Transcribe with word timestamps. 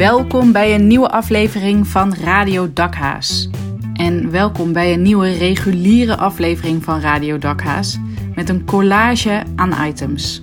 Welkom 0.00 0.52
bij 0.52 0.74
een 0.74 0.86
nieuwe 0.86 1.10
aflevering 1.10 1.86
van 1.86 2.14
Radio 2.14 2.72
Dakhaas. 2.72 3.48
En 3.94 4.30
welkom 4.30 4.72
bij 4.72 4.92
een 4.92 5.02
nieuwe 5.02 5.32
reguliere 5.32 6.16
aflevering 6.16 6.84
van 6.84 7.00
Radio 7.00 7.38
Dakhaas 7.38 7.98
met 8.34 8.48
een 8.48 8.64
collage 8.64 9.42
aan 9.56 9.86
items. 9.86 10.42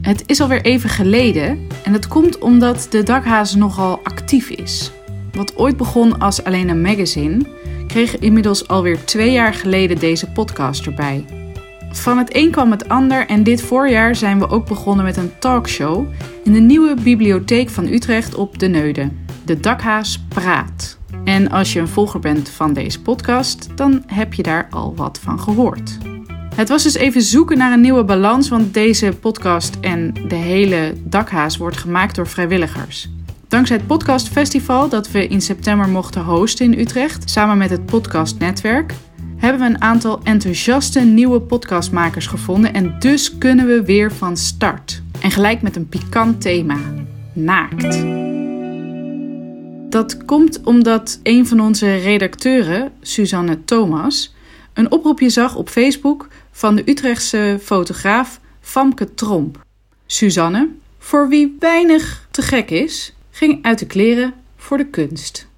Het 0.00 0.22
is 0.26 0.40
alweer 0.40 0.62
even 0.62 0.90
geleden 0.90 1.66
en 1.84 1.92
het 1.92 2.08
komt 2.08 2.38
omdat 2.38 2.86
de 2.90 3.02
Dakhaas 3.02 3.54
nogal 3.54 4.00
actief 4.02 4.50
is. 4.50 4.92
Wat 5.32 5.56
ooit 5.56 5.76
begon 5.76 6.18
als 6.18 6.44
alleen 6.44 6.68
een 6.68 6.82
magazine, 6.82 7.46
kreeg 7.86 8.18
inmiddels 8.18 8.68
alweer 8.68 9.04
twee 9.04 9.32
jaar 9.32 9.54
geleden 9.54 9.98
deze 9.98 10.30
podcast 10.30 10.86
erbij. 10.86 11.35
Van 11.96 12.18
het 12.18 12.34
een 12.34 12.50
kwam 12.50 12.70
het 12.70 12.88
ander 12.88 13.26
en 13.26 13.42
dit 13.42 13.62
voorjaar 13.62 14.16
zijn 14.16 14.38
we 14.38 14.48
ook 14.48 14.66
begonnen 14.66 15.04
met 15.04 15.16
een 15.16 15.38
talkshow 15.38 16.06
in 16.44 16.52
de 16.52 16.60
nieuwe 16.60 16.94
bibliotheek 17.02 17.70
van 17.70 17.86
Utrecht 17.86 18.34
op 18.34 18.58
de 18.58 18.68
Neude. 18.68 19.10
De 19.44 19.60
Dakhaas 19.60 20.24
Praat. 20.28 20.98
En 21.24 21.50
als 21.50 21.72
je 21.72 21.80
een 21.80 21.88
volger 21.88 22.20
bent 22.20 22.48
van 22.48 22.72
deze 22.72 23.02
podcast, 23.02 23.68
dan 23.74 24.02
heb 24.06 24.34
je 24.34 24.42
daar 24.42 24.66
al 24.70 24.94
wat 24.96 25.18
van 25.22 25.40
gehoord. 25.40 25.98
Het 26.54 26.68
was 26.68 26.82
dus 26.82 26.94
even 26.94 27.22
zoeken 27.22 27.58
naar 27.58 27.72
een 27.72 27.80
nieuwe 27.80 28.04
balans, 28.04 28.48
want 28.48 28.74
deze 28.74 29.12
podcast 29.20 29.76
en 29.80 30.14
de 30.28 30.34
hele 30.34 30.92
Dakhaas 31.04 31.56
wordt 31.56 31.76
gemaakt 31.76 32.14
door 32.14 32.26
vrijwilligers. 32.26 33.08
Dankzij 33.48 33.76
het 33.76 33.86
Podcast 33.86 34.28
Festival 34.28 34.88
dat 34.88 35.10
we 35.10 35.26
in 35.26 35.40
september 35.40 35.88
mochten 35.88 36.24
hosten 36.24 36.72
in 36.72 36.80
Utrecht, 36.80 37.30
samen 37.30 37.58
met 37.58 37.70
het 37.70 37.86
Podcast 37.86 38.38
Netwerk, 38.38 38.94
hebben 39.36 39.60
we 39.60 39.66
een 39.66 39.80
aantal 39.80 40.20
enthousiaste 40.22 41.00
nieuwe 41.00 41.40
podcastmakers 41.40 42.26
gevonden 42.26 42.72
en 42.72 42.96
dus 42.98 43.38
kunnen 43.38 43.66
we 43.66 43.84
weer 43.84 44.12
van 44.12 44.36
start. 44.36 45.02
En 45.20 45.30
gelijk 45.30 45.62
met 45.62 45.76
een 45.76 45.88
pikant 45.88 46.40
thema: 46.40 46.78
naakt. 47.32 48.04
Dat 49.90 50.24
komt 50.24 50.60
omdat 50.64 51.20
een 51.22 51.46
van 51.46 51.60
onze 51.60 51.96
redacteuren, 51.96 52.92
Suzanne 53.00 53.64
Thomas, 53.64 54.34
een 54.72 54.92
oproepje 54.92 55.30
zag 55.30 55.56
op 55.56 55.68
Facebook 55.68 56.28
van 56.50 56.74
de 56.74 56.82
Utrechtse 56.90 57.58
fotograaf 57.62 58.40
Famke 58.60 59.14
Tromp. 59.14 59.64
Suzanne, 60.06 60.68
voor 60.98 61.28
wie 61.28 61.56
weinig 61.58 62.26
te 62.30 62.42
gek 62.42 62.70
is, 62.70 63.14
ging 63.30 63.64
uit 63.64 63.78
de 63.78 63.86
kleren 63.86 64.34
voor 64.56 64.76
de 64.76 64.86
kunst. 64.86 65.48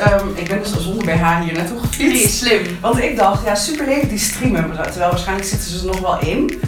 Um, 0.00 0.32
ik 0.34 0.48
ben 0.48 0.58
dus 0.62 0.74
al 0.74 0.80
zonder 0.80 1.04
BH 1.04 1.40
hier 1.42 1.52
naartoe 1.52 1.78
gefietst. 1.80 2.34
Slim. 2.36 2.78
Want 2.80 2.98
ik 2.98 3.16
dacht, 3.16 3.44
ja, 3.44 3.54
super 3.54 3.86
leuk 3.86 4.08
die 4.08 4.18
streamen. 4.18 4.70
Terwijl 4.82 5.10
waarschijnlijk 5.10 5.48
zitten 5.48 5.70
ze 5.70 5.78
er 5.78 5.86
nog 5.86 6.00
wel 6.00 6.18
in. 6.20 6.60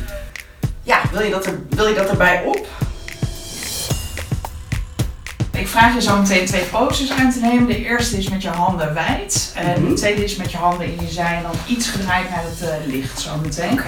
Ja, 0.83 1.01
wil 1.13 1.23
je 1.23 1.31
dat, 1.31 1.47
er, 1.47 1.59
wil 1.69 1.87
je 1.87 1.95
dat 1.95 2.09
erbij 2.11 2.43
op? 2.47 2.67
Ik 5.53 5.69
vraag 5.69 5.95
je 5.95 6.03
zo 6.03 6.17
meteen 6.19 6.47
twee 6.47 6.63
poses 6.63 7.11
aan 7.11 7.33
te 7.33 7.41
nemen. 7.41 7.67
De 7.67 7.85
eerste 7.85 8.17
is 8.19 8.29
met 8.29 8.43
je 8.43 8.49
handen 8.49 8.95
wijd. 8.95 9.53
En 9.55 9.81
Mhm. 9.81 9.89
de 9.89 9.95
tweede 9.95 10.25
is 10.25 10.37
met 10.37 10.51
je 10.51 10.57
handen 10.57 10.87
in 10.87 10.99
je 11.07 11.13
zij 11.13 11.37
en 11.37 11.43
dan 11.43 11.53
iets 11.77 11.89
gedraaid 11.89 12.31
naar 12.31 12.43
het 12.45 12.69
eh, 12.69 12.93
licht 12.93 13.21
zo 13.21 13.31
meteen. 13.43 13.81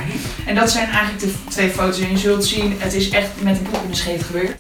En 0.47 0.55
dat 0.55 0.71
zijn 0.71 0.89
eigenlijk 0.89 1.21
de 1.21 1.33
twee 1.49 1.71
foto's. 1.71 1.99
En 2.01 2.11
je 2.11 2.19
zult 2.19 2.45
zien, 2.47 2.77
het 2.79 2.95
is 2.95 3.09
echt 3.09 3.29
met 3.41 3.59
een 3.59 3.69
klap 3.71 3.83
in 3.85 3.91
de 3.91 3.97
scheet 3.97 4.23
gebeurd. 4.23 4.55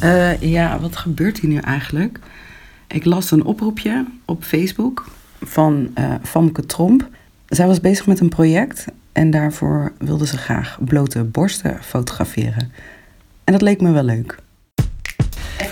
Eh, 0.00 0.40
ja, 0.40 0.80
wat 0.80 0.96
gebeurt 0.96 1.38
hier 1.38 1.50
nu 1.50 1.56
eigenlijk? 1.56 2.18
Ik 2.86 3.04
las 3.04 3.30
een 3.30 3.44
oproepje 3.44 4.04
op 4.24 4.44
Facebook 4.44 5.04
van 5.42 5.90
eh 5.94 6.14
Famke 6.22 6.66
Tromp. 6.66 7.08
Zij 7.48 7.66
was 7.66 7.80
bezig 7.80 8.06
met 8.06 8.20
een 8.20 8.28
project 8.28 8.84
en 9.12 9.30
daarvoor 9.30 9.92
wilde 9.98 10.26
ze 10.26 10.36
graag 10.36 10.78
blote 10.84 11.24
borsten 11.24 11.78
fotograferen. 11.82 12.72
En 13.44 13.52
dat 13.52 13.62
leek 13.62 13.80
me 13.80 13.90
wel 13.90 14.02
leuk. 14.02 14.38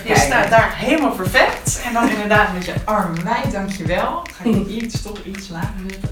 Je 0.05 0.15
staat 0.15 0.49
daar 0.49 0.77
helemaal 0.77 1.15
perfect. 1.15 1.81
En 1.85 1.93
dan 1.93 2.09
inderdaad 2.09 2.53
met 2.53 2.65
je 2.65 2.73
armen 2.85 3.23
wijd, 3.23 3.51
dankjewel. 3.51 4.23
Ga 4.33 4.43
ik 4.43 4.67
iets 4.83 5.01
toch 5.01 5.25
iets 5.25 5.49
lager 5.49 5.79
zetten. 5.87 6.09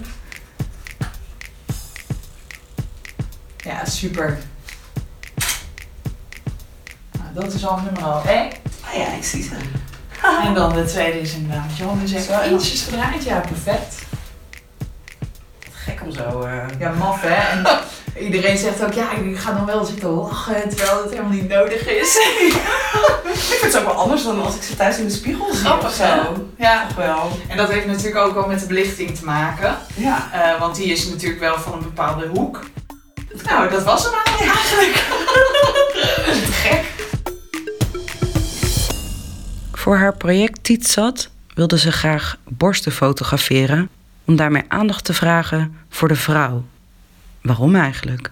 Ja, 3.58 3.86
super. 3.86 4.38
Dat 7.42 7.54
is 7.54 7.66
al 7.68 7.80
nummer 7.84 8.22
1. 8.28 8.50
Ah 8.88 8.94
ja, 8.98 9.08
ik 9.18 9.24
zie 9.24 9.44
ze. 9.44 9.50
En 10.46 10.54
dan 10.54 10.74
de 10.74 10.86
tweede 10.86 11.22
is 11.22 11.34
inderdaad 11.34 11.66
met 11.68 11.78
je 11.78 11.84
handen 11.84 12.16
en 12.16 12.26
dan- 12.50 12.54
Ietsjes 12.60 12.82
gedraaid, 12.82 13.24
ja, 13.24 13.40
perfect. 13.40 13.96
Gek 15.74 16.02
om 16.04 16.12
zo... 16.12 16.42
eh, 16.42 16.80
Ja, 16.80 16.92
maf 16.92 17.22
hè. 17.22 17.34
En 17.58 17.66
iedereen 18.26 18.58
zegt 18.58 18.84
ook, 18.84 18.94
ja, 18.94 19.12
ik 19.12 19.38
ga 19.38 19.52
dan 19.52 19.66
wel 19.66 19.86
zitten 19.86 20.10
lachen 20.10 20.70
terwijl 20.70 21.02
het 21.02 21.10
helemaal 21.12 21.32
niet 21.32 21.48
nodig 21.48 21.88
is. 21.88 22.16
Ik 23.28 23.44
vind 23.44 23.74
het 23.74 23.78
ook 23.78 23.86
wel 23.94 24.02
anders 24.02 24.24
dan 24.24 24.44
als 24.44 24.56
ik 24.56 24.62
ze 24.64 24.76
thuis 24.76 24.98
in 24.98 25.06
de 25.06 25.12
spiegel 25.14 25.54
zie. 25.54 25.66
Grappig 25.66 25.88
of 25.88 25.94
zo. 25.96 26.04
zo. 26.04 26.48
Ja. 26.58 26.88
Toch 26.88 26.98
wel. 26.98 27.32
En 27.48 27.58
dat 27.58 27.70
heeft 27.70 27.86
natuurlijk 27.86 28.18
ook 28.26 28.34
wel 28.34 28.48
met 28.48 28.60
de 28.60 28.66
belichting 28.66 29.18
te 29.18 29.26
maken. 29.26 29.78
Ja. 29.96 30.30
Eh, 30.34 30.60
want 30.60 30.76
die 30.76 30.86
is 30.92 31.08
natuurlijk 31.08 31.40
wel 31.40 31.60
van 31.60 31.74
een 31.74 31.80
bepaalde 31.82 32.28
hoek. 32.28 32.60
Nou, 33.44 33.70
dat 33.70 33.84
was 33.84 34.04
hem 34.04 34.14
eigenlijk. 34.40 35.04
Gek. 36.52 36.84
Voor 39.88 39.98
haar 39.98 40.18
project 40.18 40.64
Tietzat 40.64 41.30
wilde 41.54 41.78
ze 41.80 41.92
graag 41.92 42.38
borsten 42.44 42.92
fotograferen 42.92 43.90
om 44.26 44.36
daarmee 44.36 44.64
aandacht 44.68 45.06
te 45.06 45.14
vragen 45.14 45.78
voor 45.90 46.08
de 46.08 46.16
vrouw. 46.16 46.64
Waarom 47.42 47.76
eigenlijk? 47.76 48.32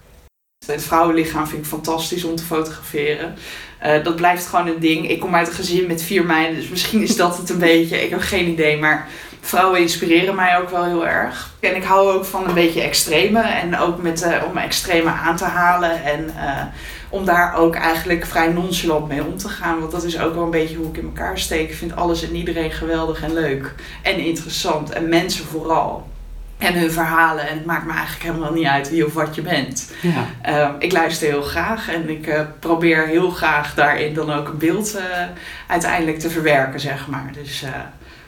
Het 0.66 0.83
vrouwenlichaam 0.83 1.47
vind 1.47 1.61
ik 1.61 1.67
fantastisch 1.67 2.23
om 2.23 2.35
te 2.35 2.43
fotograferen. 2.43 3.35
Eh, 3.79 4.03
dat 4.03 4.16
blijft 4.16 4.47
gewoon 4.47 4.67
een 4.67 4.79
ding. 4.79 5.09
Ik 5.09 5.19
kom 5.19 5.35
uit 5.35 5.47
een 5.47 5.53
gezin 5.53 5.88
met 5.88 6.03
vier 6.03 6.25
meiden, 6.25 6.55
dus 6.55 6.69
misschien 6.69 7.01
is 7.01 7.16
dat 7.16 7.38
het 7.38 7.49
een 7.49 7.59
beetje. 7.59 8.03
Ik 8.03 8.09
heb 8.09 8.22
geen 8.22 8.47
idee, 8.47 8.77
maar 8.77 9.07
vrouwen 9.41 9.79
inspireren 9.79 10.35
mij 10.35 10.57
ook 10.57 10.69
wel 10.69 10.85
heel 10.85 11.07
erg. 11.07 11.53
En 11.59 11.75
ik 11.75 11.83
hou 11.83 12.11
ook 12.11 12.25
van 12.25 12.47
een 12.47 12.53
beetje 12.53 12.81
extreme 12.81 13.41
en 13.41 13.77
ook 13.77 14.01
met, 14.01 14.22
eh, 14.22 14.43
om 14.49 14.57
extreme 14.57 15.09
aan 15.09 15.35
te 15.35 15.45
halen. 15.45 16.03
En 16.03 16.35
eh, 16.37 16.63
om 17.09 17.25
daar 17.25 17.55
ook 17.55 17.75
eigenlijk 17.75 18.25
vrij 18.25 18.47
nonchalant 18.47 19.07
mee 19.07 19.23
om 19.23 19.38
te 19.38 19.49
gaan. 19.49 19.79
Want 19.79 19.91
dat 19.91 20.03
is 20.03 20.19
ook 20.19 20.33
wel 20.33 20.43
een 20.43 20.49
beetje 20.49 20.75
hoe 20.75 20.88
ik 20.88 20.97
in 20.97 21.05
elkaar 21.05 21.39
steek. 21.39 21.69
Ik 21.69 21.75
vind 21.75 21.95
alles 21.95 22.23
en 22.23 22.35
iedereen 22.35 22.71
geweldig 22.71 23.23
en 23.23 23.33
leuk 23.33 23.73
en 24.01 24.17
interessant. 24.17 24.89
En 24.89 25.09
mensen 25.09 25.45
vooral. 25.45 26.07
En 26.57 26.73
hun 26.73 26.91
verhalen. 26.91 27.47
En 27.47 27.57
het 27.57 27.66
maakt 27.66 27.85
me 27.85 27.93
eigenlijk 27.93 28.23
helemaal 28.23 28.53
niet 28.53 28.66
uit 28.66 28.89
wie 28.89 29.05
of 29.05 29.13
wat 29.13 29.35
je 29.35 29.41
bent. 29.41 29.91
Ja. 30.01 30.25
Ehm, 30.41 30.73
ik 30.79 30.91
luister 30.91 31.27
heel 31.27 31.41
graag 31.41 31.89
en 31.89 32.09
ik 32.09 32.27
eh, 32.27 32.41
probeer 32.59 33.07
heel 33.07 33.29
graag 33.29 33.73
daarin 33.73 34.13
dan 34.13 34.31
ook 34.31 34.47
een 34.47 34.57
beeld 34.57 34.95
eh, 34.95 35.03
uiteindelijk 35.67 36.19
te 36.19 36.29
verwerken, 36.29 36.79
zeg 36.79 37.07
maar. 37.07 37.31
Dus 37.33 37.63
eh, 37.63 37.69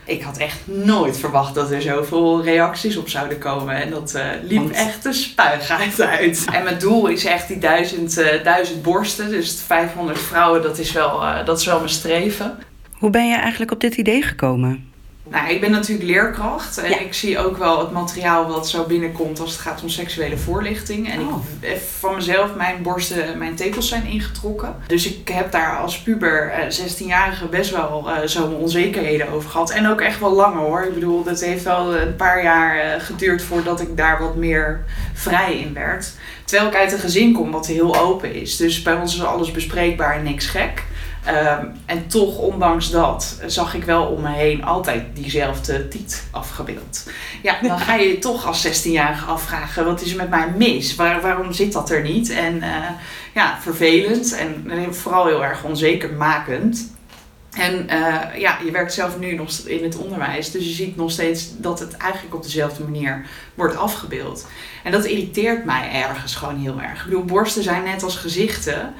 ik 0.07 0.21
had 0.21 0.37
echt 0.37 0.59
nooit 0.63 1.17
verwacht 1.19 1.55
dat 1.55 1.71
er 1.71 1.81
zoveel 1.81 2.43
reacties 2.43 2.97
op 2.97 3.09
zouden 3.09 3.37
komen. 3.39 3.75
En 3.75 3.89
dat 3.89 4.13
eh, 4.13 4.25
liep 4.43 4.57
Want- 4.57 4.71
echt 4.71 5.03
de 5.03 5.13
spuigheid 5.13 6.01
uit. 6.01 6.45
En 6.53 6.63
mijn 6.63 6.79
doel 6.79 7.07
is 7.07 7.25
echt 7.25 7.47
die 7.47 7.57
duizend, 7.57 8.17
eh, 8.17 8.43
duizend 8.43 8.81
borsten, 8.81 9.29
dus 9.29 9.61
500 9.65 10.19
vrouwen, 10.19 10.61
dat 10.61 10.77
is, 10.77 10.91
wel, 10.91 11.21
eh, 11.21 11.45
dat 11.45 11.59
is 11.59 11.65
wel 11.65 11.77
mijn 11.77 11.89
streven. 11.89 12.57
Hoe 12.93 13.09
ben 13.09 13.27
je 13.27 13.35
eigenlijk 13.35 13.71
op 13.71 13.79
dit 13.79 13.95
idee 13.95 14.21
gekomen? 14.21 14.86
Nou, 15.31 15.49
ik 15.49 15.61
ben 15.61 15.71
natuurlijk 15.71 16.07
leerkracht 16.09 16.77
en 16.77 16.89
Ja. 16.89 16.99
ik 16.99 17.13
zie 17.13 17.39
ook 17.39 17.57
wel 17.57 17.79
het 17.79 17.91
materiaal 17.91 18.47
wat 18.47 18.69
zo 18.69 18.83
binnenkomt 18.83 19.39
als 19.39 19.51
het 19.51 19.59
gaat 19.59 19.81
om 19.81 19.89
seksuele 19.89 20.37
voorlichting. 20.37 21.11
En 21.11 21.19
Oh. 21.19 21.43
ik 21.61 21.67
heb 21.69 21.81
van 21.99 22.15
mezelf 22.15 22.55
mijn 22.55 22.81
borsten, 22.81 23.37
mijn 23.37 23.55
tepels 23.55 23.87
zijn 23.89 24.05
ingetrokken. 24.05 24.75
Dus 24.87 25.05
ik 25.07 25.27
heb 25.27 25.51
daar 25.51 25.77
als 25.77 26.01
puber, 26.01 26.49
eh, 26.49 26.69
16-jarige, 26.69 27.45
best 27.45 27.71
wel 27.71 28.09
eh 28.09 28.27
zo'n 28.27 28.55
onzekerheden 28.55 29.29
over 29.31 29.49
gehad. 29.49 29.69
En 29.71 29.87
ook 29.87 30.01
echt 30.01 30.19
wel 30.19 30.33
langer 30.33 30.59
hoor. 30.61 30.81
Ik 30.83 30.93
bedoel, 30.93 31.23
dat 31.23 31.39
heeft 31.41 31.63
wel 31.63 31.95
een 31.97 32.15
paar 32.15 32.43
jaar 32.43 32.79
eh, 32.79 33.01
geduurd 33.01 33.41
voordat 33.43 33.81
ik 33.81 33.97
daar 33.97 34.19
wat 34.19 34.35
meer 34.35 34.83
vrij 35.13 35.57
in 35.59 35.73
werd. 35.73 36.11
Terwijl 36.45 36.69
ik 36.69 36.75
uit 36.77 36.91
een 36.91 36.99
gezin 36.99 37.33
kom 37.33 37.51
wat 37.51 37.67
heel 37.67 37.99
open 37.99 38.33
is. 38.33 38.55
Dus 38.57 38.81
bij 38.81 38.93
ons 38.95 39.15
is 39.15 39.23
alles 39.23 39.51
bespreekbaar 39.51 40.15
en 40.15 40.23
niks 40.23 40.45
gek. 40.45 40.83
Ehm, 41.27 41.65
en 41.85 42.07
toch, 42.07 42.37
ondanks 42.37 42.89
dat, 42.89 43.39
zag 43.45 43.73
ik 43.73 43.83
wel 43.83 44.05
om 44.05 44.21
me 44.21 44.29
heen 44.29 44.63
altijd 44.63 45.03
diezelfde 45.13 45.87
tiet 45.87 46.27
afgebeeld. 46.31 47.09
Ja, 47.41 47.57
dan 47.67 47.79
ga 47.79 47.95
je 47.95 48.07
je 48.07 48.19
toch 48.19 48.45
als 48.45 48.67
16-jarige 48.67 49.25
afvragen, 49.25 49.85
wat 49.85 50.01
is 50.01 50.11
er 50.11 50.17
met 50.17 50.29
mij 50.29 50.49
mis? 50.57 50.95
Waar, 50.95 51.21
waarom 51.21 51.53
zit 51.53 51.73
dat 51.73 51.89
er 51.89 52.01
niet? 52.01 52.29
En 52.29 52.61
eh, 52.61 52.89
ja, 53.33 53.57
vervelend 53.61 54.35
en 54.35 54.95
vooral 54.95 55.25
heel 55.25 55.43
erg 55.43 55.63
onzekermakend. 55.63 56.95
En 57.57 57.89
eh, 57.89 58.39
ja, 58.39 58.57
je 58.65 58.71
werkt 58.71 58.93
zelf 58.93 59.19
nu 59.19 59.35
nog 59.35 59.51
in 59.51 59.83
het 59.83 59.97
onderwijs, 59.97 60.51
dus 60.51 60.63
je 60.63 60.73
ziet 60.73 60.95
nog 60.95 61.11
steeds 61.11 61.49
dat 61.57 61.79
het 61.79 61.97
eigenlijk 61.97 62.35
op 62.35 62.43
dezelfde 62.43 62.83
manier 62.83 63.25
wordt 63.55 63.75
afgebeeld. 63.75 64.47
En 64.83 64.91
dat 64.91 65.05
irriteert 65.05 65.65
mij 65.65 65.91
ergens 65.91 66.35
gewoon 66.35 66.57
heel 66.57 66.81
erg. 66.81 66.99
Ik 66.99 67.05
bedoel, 67.05 67.25
borsten 67.25 67.63
zijn 67.63 67.83
net 67.83 68.03
als 68.03 68.15
gezichten 68.15 68.93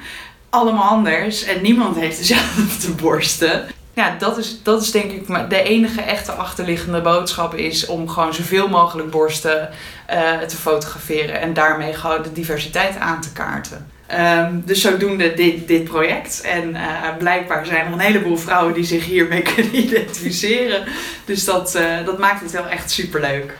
allemaal 0.50 0.88
anders 0.88 1.44
en 1.44 1.62
niemand 1.62 1.96
heeft 1.96 2.18
dezelfde 2.18 2.90
borsten. 3.02 3.68
ja, 3.94 4.16
dat 4.18 4.38
is, 4.38 4.62
dat 4.62 4.82
is 4.82 4.90
denk 4.90 5.10
ik 5.10 5.50
de 5.50 5.62
enige 5.62 6.00
echte 6.00 6.32
achterliggende 6.32 7.00
boodschap 7.00 7.54
is 7.54 7.86
om 7.86 8.08
gewoon 8.08 8.34
zoveel 8.34 8.68
mogelijk 8.68 9.10
borsten 9.10 9.70
uh, 10.10 10.38
te 10.38 10.56
fotograferen 10.56 11.40
en 11.40 11.54
daarmee 11.54 11.92
gewoon 11.92 12.22
de 12.22 12.32
diversiteit 12.32 12.98
aan 12.98 13.20
te 13.20 13.32
kaarten. 13.32 13.86
Um, 14.14 14.62
dus 14.64 14.80
zodoende 14.80 15.34
dit, 15.34 15.68
dit 15.68 15.84
project. 15.84 16.40
En 16.40 16.70
uh, 16.70 17.16
blijkbaar 17.18 17.66
zijn 17.66 17.86
er 17.86 17.92
een 17.92 17.98
heleboel 17.98 18.36
vrouwen 18.36 18.74
die 18.74 18.84
zich 18.84 19.04
hiermee 19.04 19.42
kunnen 19.54 19.76
identificeren. 19.76 20.84
Dus 21.24 21.44
dat, 21.44 21.76
uh, 21.76 22.04
dat 22.04 22.18
maakt 22.18 22.40
het 22.40 22.50
wel 22.50 22.66
echt 22.66 22.90
superleuk. 22.90 23.58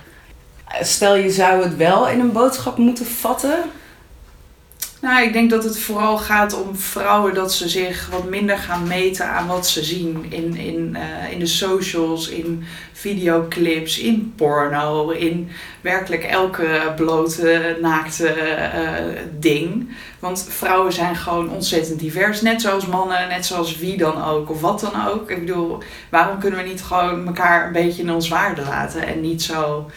Stel 0.80 1.16
je 1.16 1.30
zou 1.30 1.62
het 1.62 1.76
wel 1.76 2.08
in 2.08 2.20
een 2.20 2.32
boodschap 2.32 2.78
moeten 2.78 3.06
vatten, 3.06 3.58
nou, 5.00 5.22
ik 5.22 5.32
denk 5.32 5.50
dat 5.50 5.64
het 5.64 5.78
vooral 5.78 6.18
gaat 6.18 6.62
om 6.62 6.76
vrouwen 6.76 7.34
dat 7.34 7.52
ze 7.52 7.68
zich 7.68 8.08
wat 8.10 8.28
minder 8.28 8.58
gaan 8.58 8.86
meten 8.86 9.28
aan 9.28 9.46
wat 9.46 9.66
ze 9.66 9.84
zien 9.84 10.26
in, 10.28 10.56
in, 10.56 10.96
uh, 10.96 11.32
in 11.32 11.38
de 11.38 11.46
socials, 11.46 12.28
in 12.28 12.64
videoclips, 12.92 13.98
in 13.98 14.32
porno, 14.36 15.10
in 15.10 15.50
werkelijk 15.80 16.24
elke 16.24 16.92
blote, 16.96 17.78
naakte 17.80 18.34
uh, 18.36 19.20
ding. 19.38 19.96
Want 20.18 20.46
vrouwen 20.48 20.92
zijn 20.92 21.16
gewoon 21.16 21.50
ontzettend 21.50 22.00
divers, 22.00 22.40
net 22.40 22.60
zoals 22.60 22.86
mannen, 22.86 23.28
net 23.28 23.46
zoals 23.46 23.78
wie 23.78 23.96
dan 23.96 24.24
ook 24.24 24.50
of 24.50 24.60
wat 24.60 24.80
dan 24.80 25.06
ook. 25.08 25.30
Ik 25.30 25.38
bedoel, 25.38 25.78
waarom 26.10 26.38
kunnen 26.38 26.62
we 26.62 26.68
niet 26.68 26.82
gewoon 26.82 27.26
elkaar 27.26 27.66
een 27.66 27.72
beetje 27.72 28.02
in 28.02 28.12
ons 28.12 28.28
waarde 28.28 28.62
laten 28.62 29.06
en 29.06 29.20
niet 29.20 29.42
zo 29.42 29.90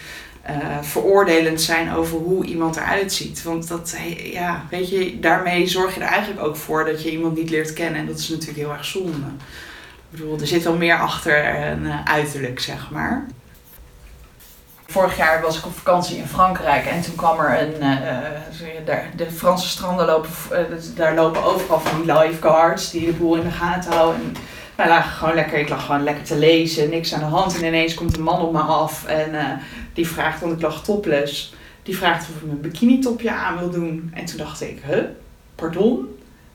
uh, 0.50 0.78
veroordelend 0.80 1.60
zijn 1.60 1.92
over 1.92 2.18
hoe 2.18 2.44
iemand 2.44 2.76
eruit 2.76 3.12
ziet. 3.12 3.42
Want 3.42 3.68
dat, 3.68 3.96
ja, 4.16 4.64
weet 4.70 4.88
je, 4.88 5.20
daarmee 5.20 5.66
zorg 5.66 5.94
je 5.94 6.00
er 6.00 6.06
eigenlijk 6.06 6.42
ook 6.42 6.56
voor 6.56 6.84
dat 6.84 7.02
je 7.02 7.10
iemand 7.10 7.36
niet 7.36 7.50
leert 7.50 7.72
kennen. 7.72 8.00
En 8.00 8.06
dat 8.06 8.18
is 8.18 8.28
natuurlijk 8.28 8.58
heel 8.58 8.72
erg 8.72 8.84
zonde. 8.84 9.26
Ik 10.10 10.40
er 10.40 10.46
zit 10.46 10.62
wel 10.62 10.76
meer 10.76 10.98
achter 10.98 11.62
een 11.70 11.82
uh, 11.82 12.04
uiterlijk, 12.04 12.60
zeg 12.60 12.90
maar. 12.90 13.26
Vorig 14.86 15.16
jaar 15.16 15.42
was 15.42 15.58
ik 15.58 15.66
op 15.66 15.76
vakantie 15.76 16.16
in 16.16 16.26
Frankrijk 16.26 16.86
en 16.86 17.02
toen 17.02 17.14
kwam 17.14 17.40
er 17.40 17.60
een. 17.60 17.74
Uh, 17.80 18.86
daar, 18.86 19.10
de 19.16 19.30
Franse 19.30 19.68
stranden 19.68 20.06
lopen, 20.06 20.30
daar 20.94 21.14
lopen 21.14 21.44
overal 21.44 21.80
van 21.80 22.02
die 22.02 22.12
lifeguards 22.12 22.90
die 22.90 23.06
de 23.06 23.12
boel 23.12 23.36
in 23.36 23.42
de 23.42 23.50
gaten 23.50 23.92
houden. 23.92 24.20
En 24.22 24.36
lagen 24.88 25.12
gewoon 25.12 25.34
lekker, 25.34 25.58
ik 25.58 25.68
lag 25.68 25.84
gewoon 25.84 26.04
lekker 26.04 26.24
te 26.24 26.38
lezen, 26.38 26.90
niks 26.90 27.14
aan 27.14 27.20
de 27.20 27.36
hand. 27.36 27.56
En 27.56 27.64
ineens 27.64 27.94
komt 27.94 28.16
een 28.16 28.22
man 28.22 28.40
op 28.40 28.52
me 28.52 28.58
af 28.58 29.06
en 29.06 29.60
die 29.92 30.06
vraagt, 30.06 30.40
want 30.40 30.52
ik 30.52 30.60
lag 30.60 30.84
topless, 30.84 31.54
die 31.82 31.96
vraagt 31.96 32.28
of 32.28 32.36
ik 32.36 32.46
mijn 32.46 32.60
bikini 32.60 32.98
topje 32.98 33.30
aan 33.30 33.58
wil 33.58 33.70
doen. 33.70 34.10
En 34.14 34.24
toen 34.24 34.38
dacht 34.38 34.60
ik, 34.60 34.82
huh, 34.86 35.04
pardon? 35.54 36.06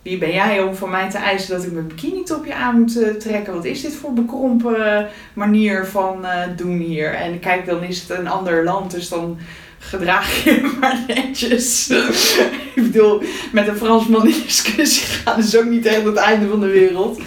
Wie 0.01 0.18
ben 0.18 0.33
jij 0.33 0.62
om 0.62 0.75
van 0.75 0.89
mij 0.89 1.09
te 1.09 1.18
eisen 1.18 1.56
dat 1.56 1.65
ik 1.65 1.71
mijn 1.71 1.88
bikini 1.88 2.24
topje 2.24 2.53
aan 2.53 2.79
moet 2.79 2.97
uh, 2.97 3.07
trekken? 3.07 3.53
Wat 3.53 3.65
is 3.65 3.81
dit 3.81 3.95
voor 3.95 4.13
bekrompen 4.13 5.09
manier 5.33 5.85
van 5.85 6.25
doen 6.56 6.77
hier? 6.77 7.13
En 7.13 7.39
kijk, 7.39 7.65
dan 7.65 7.83
is 7.83 8.01
het 8.01 8.19
een 8.19 8.27
ander 8.27 8.63
land, 8.63 8.91
dus 8.91 9.09
dan 9.09 9.38
gedraag 9.80 10.44
je 10.44 10.71
maar 10.80 11.03
netjes. 11.07 11.89
ik 12.75 12.83
bedoel, 12.83 13.21
met 13.51 13.68
een 13.68 13.77
Fransman 13.77 14.27
in 14.27 14.41
discussie 14.45 15.06
gaan 15.23 15.39
is 15.39 15.57
ook 15.57 15.65
niet 15.65 15.85
echt 15.85 16.03
het 16.03 16.15
einde 16.15 16.47
van 16.47 16.59
de 16.59 16.68
wereld. 16.68 17.21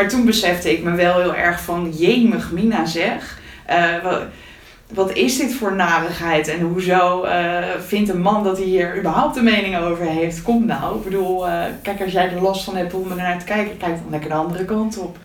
Maar 0.00 0.08
toen 0.08 0.24
besefte 0.24 0.72
ik 0.72 0.82
me 0.82 0.94
wel 0.94 1.20
heel 1.20 1.34
erg 1.34 1.60
van, 1.60 1.92
jemig 1.96 2.50
Mina 2.50 2.86
zeg. 2.86 3.38
Uh, 3.70 4.16
wat 4.92 5.12
is 5.12 5.38
dit 5.38 5.54
voor 5.54 5.74
narigheid 5.74 6.48
en 6.48 6.60
hoezo 6.60 7.24
uh, 7.24 7.58
vindt 7.86 8.08
een 8.10 8.20
man 8.20 8.44
dat 8.44 8.56
hij 8.56 8.66
hier 8.66 8.98
überhaupt 8.98 9.36
een 9.36 9.44
mening 9.44 9.78
over 9.78 10.04
heeft? 10.04 10.42
Kom 10.42 10.66
nou, 10.66 10.96
ik 10.96 11.04
bedoel, 11.04 11.48
uh, 11.48 11.62
kijk 11.82 12.02
als 12.02 12.12
jij 12.12 12.30
er 12.30 12.42
last 12.42 12.64
van 12.64 12.76
hebt 12.76 12.94
om 12.94 13.10
er 13.10 13.16
naar 13.16 13.38
te 13.38 13.44
kijken, 13.44 13.76
kijk 13.76 13.96
dan 13.96 14.10
lekker 14.10 14.28
de 14.28 14.34
andere 14.34 14.64
kant 14.64 14.98
op. 14.98 15.16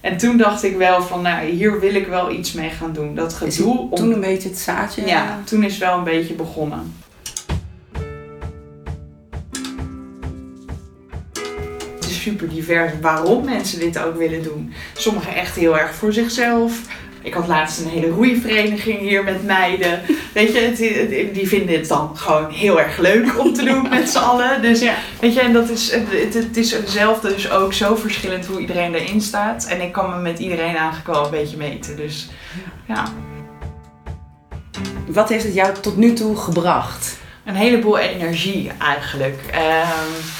En 0.00 0.16
toen 0.16 0.36
dacht 0.36 0.62
ik 0.62 0.76
wel 0.76 1.02
van, 1.02 1.22
nou 1.22 1.46
hier 1.46 1.80
wil 1.80 1.94
ik 1.94 2.06
wel 2.06 2.30
iets 2.30 2.52
mee 2.52 2.70
gaan 2.70 2.92
doen. 2.92 3.14
Dat 3.14 3.34
gedoe 3.34 3.78
om... 3.78 3.94
Toen 3.94 4.12
een 4.12 4.20
beetje 4.20 4.48
het 4.48 4.58
zaadje? 4.58 5.06
Ja, 5.06 5.38
toen 5.44 5.62
is 5.62 5.78
wel 5.78 5.98
een 5.98 6.04
beetje 6.04 6.34
begonnen. 6.34 6.94
Is 12.18 12.24
super 12.24 12.48
divers 12.48 12.92
waarom 13.00 13.44
mensen 13.44 13.78
dit 13.78 13.98
ook 13.98 14.16
willen 14.16 14.42
doen. 14.42 14.72
Sommigen 14.92 15.34
echt 15.34 15.56
heel 15.56 15.78
erg 15.78 15.94
voor 15.94 16.12
zichzelf 16.12 16.80
ik 17.22 17.34
had 17.34 17.46
laatst 17.46 17.80
een 17.80 17.88
hele 17.88 18.08
roeivereniging 18.08 18.98
hier 18.98 19.24
met 19.24 19.44
meiden. 19.44 20.00
Weet 20.32 20.52
je, 20.52 21.30
die 21.32 21.48
vinden 21.48 21.76
het 21.76 21.88
dan 21.88 22.16
gewoon 22.16 22.50
heel 22.50 22.80
erg 22.80 22.98
leuk 22.98 23.38
om 23.38 23.52
te 23.52 23.64
doen 23.64 23.88
met 23.88 24.10
z'n 24.10 24.18
allen. 24.18 24.62
Dus 24.62 24.80
ja. 24.80 24.94
weet 25.20 25.34
je, 25.34 25.40
en 25.40 25.52
dat 25.52 25.70
is, 25.70 25.92
het, 25.92 26.34
het 26.34 26.56
is 26.56 26.72
hetzelfde, 26.72 27.28
dus 27.34 27.50
ook 27.50 27.72
zo 27.72 27.96
verschillend 27.96 28.46
hoe 28.46 28.60
iedereen 28.60 28.94
erin 28.94 29.20
staat. 29.20 29.64
En 29.64 29.80
ik 29.80 29.92
kan 29.92 30.10
me 30.10 30.16
met 30.16 30.38
iedereen 30.38 30.76
eigenlijk 30.76 31.06
wel 31.06 31.24
een 31.24 31.30
beetje 31.30 31.56
meten. 31.56 31.96
Dus 31.96 32.28
ja. 32.86 33.04
Wat 35.06 35.28
heeft 35.28 35.44
het 35.44 35.54
jou 35.54 35.74
tot 35.80 35.96
nu 35.96 36.12
toe 36.12 36.36
gebracht? 36.36 37.18
Een 37.44 37.54
heleboel 37.54 37.98
energie 37.98 38.70
eigenlijk. 38.78 39.40
Um, 39.54 40.37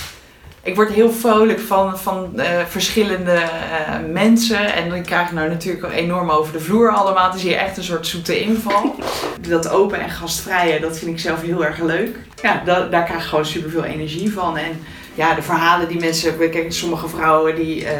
ik 0.62 0.74
word 0.74 0.92
heel 0.92 1.12
vrolijk 1.12 1.60
van, 1.60 1.98
van 1.98 2.30
uh, 2.36 2.44
verschillende 2.68 3.32
uh, 3.32 4.12
mensen. 4.12 4.74
En 4.74 4.88
dan 4.88 5.02
krijg 5.02 5.28
je 5.28 5.34
nou 5.34 5.48
natuurlijk 5.48 5.92
enorm 5.94 6.30
over 6.30 6.52
de 6.52 6.60
vloer 6.60 6.90
allemaal. 6.90 7.26
Het 7.26 7.34
is 7.34 7.42
hier 7.42 7.56
echt 7.56 7.76
een 7.76 7.84
soort 7.84 8.06
zoete 8.06 8.40
inval. 8.40 8.94
Dat 9.48 9.68
open 9.68 10.00
en 10.00 10.10
gastvrije, 10.10 10.80
dat 10.80 10.98
vind 10.98 11.10
ik 11.10 11.18
zelf 11.18 11.42
heel 11.42 11.64
erg 11.64 11.78
leuk. 11.78 12.16
Ja, 12.42 12.62
da 12.64 12.86
daar 12.86 13.04
krijg 13.04 13.22
ik 13.22 13.28
gewoon 13.28 13.46
super 13.46 13.70
veel 13.70 13.84
energie 13.84 14.32
van. 14.32 14.56
En 14.56 14.80
ja, 15.14 15.34
de 15.34 15.42
verhalen 15.42 15.88
die 15.88 16.00
mensen... 16.00 16.38
Kijk, 16.38 16.72
sommige 16.72 17.08
vrouwen 17.08 17.54
die... 17.54 17.82
Uh, 17.82 17.90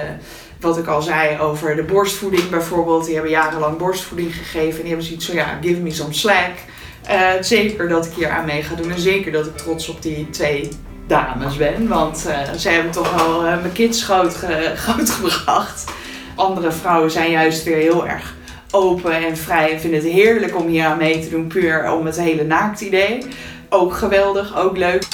wat 0.61 0.79
ik 0.79 0.87
al 0.87 1.03
zei 1.03 1.39
over 1.39 1.77
de 1.77 1.83
borstvoeding 1.83 2.51
bijvoorbeeld. 2.51 3.05
Die 3.05 3.15
hebben 3.15 3.33
jarenlang 3.33 3.79
borstvoeding 3.79 4.35
gegeven. 4.35 4.75
En 4.75 4.81
die 4.81 4.89
hebben 4.89 5.07
zoiets 5.07 5.27
van, 5.27 5.35
ja, 5.35 5.59
give 5.63 5.81
me 5.81 5.91
some 5.91 6.13
slack. 6.13 6.53
zeker 7.41 7.89
dat 7.89 8.07
ik 8.07 8.13
hier 8.13 8.29
aan 8.29 8.45
mee 8.45 8.63
ga 8.63 8.75
doen. 8.75 8.91
En 8.91 9.01
zeker 9.01 9.33
dat 9.33 9.47
ik 9.47 9.57
trots 9.57 9.89
op 9.89 10.03
die 10.03 10.31
twee 10.31 10.69
dames 11.09 11.57
ben. 11.57 11.89
Want 11.89 12.25
uh, 12.29 12.39
zij 12.57 12.73
hebben 12.73 12.93
toch 12.93 13.15
wel 13.15 13.45
uh, 13.47 13.61
mijn 13.61 13.73
kids 13.73 14.05
groot, 14.05 14.35
ge. 14.35 14.75
Andere 16.35 16.73
vrouwen 16.73 17.11
zijn 17.11 17.31
juist 17.31 17.65
weer 17.65 17.77
heel 17.77 18.07
erg 18.07 18.35
open 18.71 19.27
en 19.27 19.37
vrij. 19.37 19.73
En 19.73 19.81
vinden 19.81 20.01
het 20.01 20.09
heerlijk 20.09 20.57
om 20.57 20.67
hier 20.67 20.85
aan 20.85 20.99
mee 20.99 21.21
te 21.21 21.29
doen. 21.29 21.47
Puur 21.47 21.93
om 21.93 22.07
het 22.07 22.21
hele 22.21 22.45
naakt 22.45 22.81
idee. 22.81 23.19
Ook 23.69 23.95
geweldig, 23.95 24.59
ook 24.59 24.77
leuk. 24.77 25.07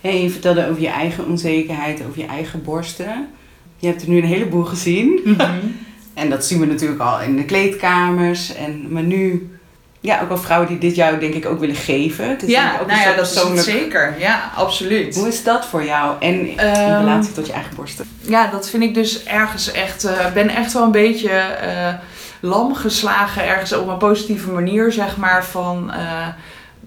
Hey, 0.00 0.22
je 0.22 0.30
vertelde 0.30 0.68
over 0.68 0.82
je 0.82 0.88
eigen 0.88 1.26
onzekerheid, 1.26 2.02
over 2.08 2.20
je 2.20 2.26
eigen 2.26 2.62
borsten. 2.62 3.28
Je 3.76 3.86
hebt 3.86 4.02
er 4.02 4.08
nu 4.08 4.16
een 4.16 4.24
heleboel 4.24 4.64
gezien. 4.64 5.20
Mm 5.24 5.34
-hmm. 5.34 5.76
en 6.14 6.30
dat 6.30 6.44
zien 6.44 6.60
we 6.60 6.66
natuurlijk 6.66 7.00
al 7.00 7.20
in 7.20 7.36
de 7.36 7.44
kleedkamers. 7.44 8.54
En, 8.54 8.92
maar 8.92 9.02
nu 9.02 9.50
ja, 10.00 10.20
ook 10.22 10.28
wel 10.28 10.38
vrouwen 10.38 10.68
die 10.68 10.78
dit 10.78 10.94
jou 10.96 11.18
denk 11.18 11.34
ik 11.34 11.46
ook 11.46 11.60
willen 11.60 11.74
geven. 11.74 12.28
Het 12.28 12.42
is 12.42 12.50
ja, 12.50 12.78
ook 12.80 12.86
nou 12.86 13.00
ja, 13.00 13.06
dat 13.06 13.14
persoonlijk... 13.14 13.58
is 13.58 13.64
zeker. 13.64 14.14
Ja, 14.18 14.50
absoluut. 14.54 15.14
Hoe 15.14 15.28
is 15.28 15.42
dat 15.42 15.66
voor 15.66 15.84
jou 15.84 16.14
en 16.20 16.46
in 16.46 16.66
um, 16.66 16.98
relatie 16.98 17.32
tot 17.32 17.46
je 17.46 17.52
eigen 17.52 17.76
borsten? 17.76 18.08
Ja, 18.20 18.46
dat 18.46 18.70
vind 18.70 18.82
ik 18.82 18.94
dus 18.94 19.24
ergens 19.24 19.72
echt... 19.72 20.04
Ik 20.04 20.10
uh, 20.10 20.32
ben 20.32 20.48
echt 20.48 20.72
wel 20.72 20.82
een 20.82 20.90
beetje 20.90 21.30
uh, 21.64 21.94
lam 22.40 22.74
geslagen 22.74 23.46
ergens 23.46 23.72
op 23.72 23.88
een 23.88 23.98
positieve 23.98 24.50
manier, 24.50 24.92
zeg 24.92 25.16
maar, 25.16 25.44
van... 25.44 25.92
Uh, 25.96 26.26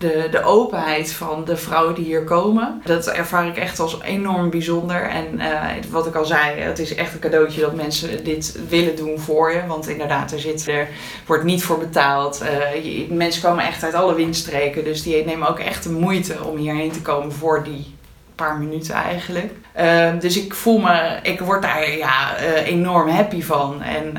de, 0.04 0.28
de 0.32 0.44
openheid 0.44 1.12
van 1.12 1.46
de 1.46 1.58
vrouwen 1.58 1.96
die 1.96 2.06
hier 2.06 2.24
komen. 2.24 2.82
Dat 2.86 3.08
ervaar 3.08 3.48
ik 3.48 3.58
echt 3.58 3.80
als 3.80 4.02
enorm 4.02 4.50
bijzonder. 4.50 5.02
En 5.02 5.26
uh, 5.36 5.62
wat 5.90 6.08
ik 6.08 6.16
al 6.16 6.26
zei, 6.26 6.60
het 6.60 6.80
is 6.80 6.96
echt 6.96 7.14
een 7.14 7.20
cadeautje 7.20 7.62
dat 7.62 7.76
mensen 7.76 8.24
dit 8.24 8.60
willen 8.70 8.96
doen 8.96 9.20
voor 9.20 9.52
je. 9.52 9.66
Want 9.68 9.88
inderdaad, 9.88 10.32
er, 10.32 10.40
zit, 10.40 10.68
er 10.68 10.88
wordt 11.26 11.44
niet 11.44 11.64
voor 11.64 11.78
betaald. 11.78 12.44
Je, 12.84 13.08
mensen 13.10 13.42
komen 13.42 13.66
echt 13.66 13.84
uit 13.84 13.94
alle 13.94 14.16
windstreken. 14.16 14.84
Dus 14.84 15.04
die 15.04 15.26
nemen 15.26 15.50
ook 15.50 15.60
echt 15.60 15.84
de 15.84 15.92
moeite 15.92 16.44
om 16.44 16.58
hierheen 16.58 16.92
te 16.92 17.02
komen 17.02 17.32
voor 17.32 17.64
die 17.64 17.96
paar 18.36 18.58
minuten 18.58 18.96
eigenlijk. 18.96 19.52
Uh, 19.80 20.20
dus 20.20 20.38
ik 20.38 20.54
voel 20.54 20.78
me, 20.78 21.20
ik 21.22 21.40
word 21.40 21.62
daar 21.62 21.98
ja, 21.98 22.38
enorm 22.66 23.10
happy 23.10 23.42
van. 23.42 23.82
En 23.82 24.18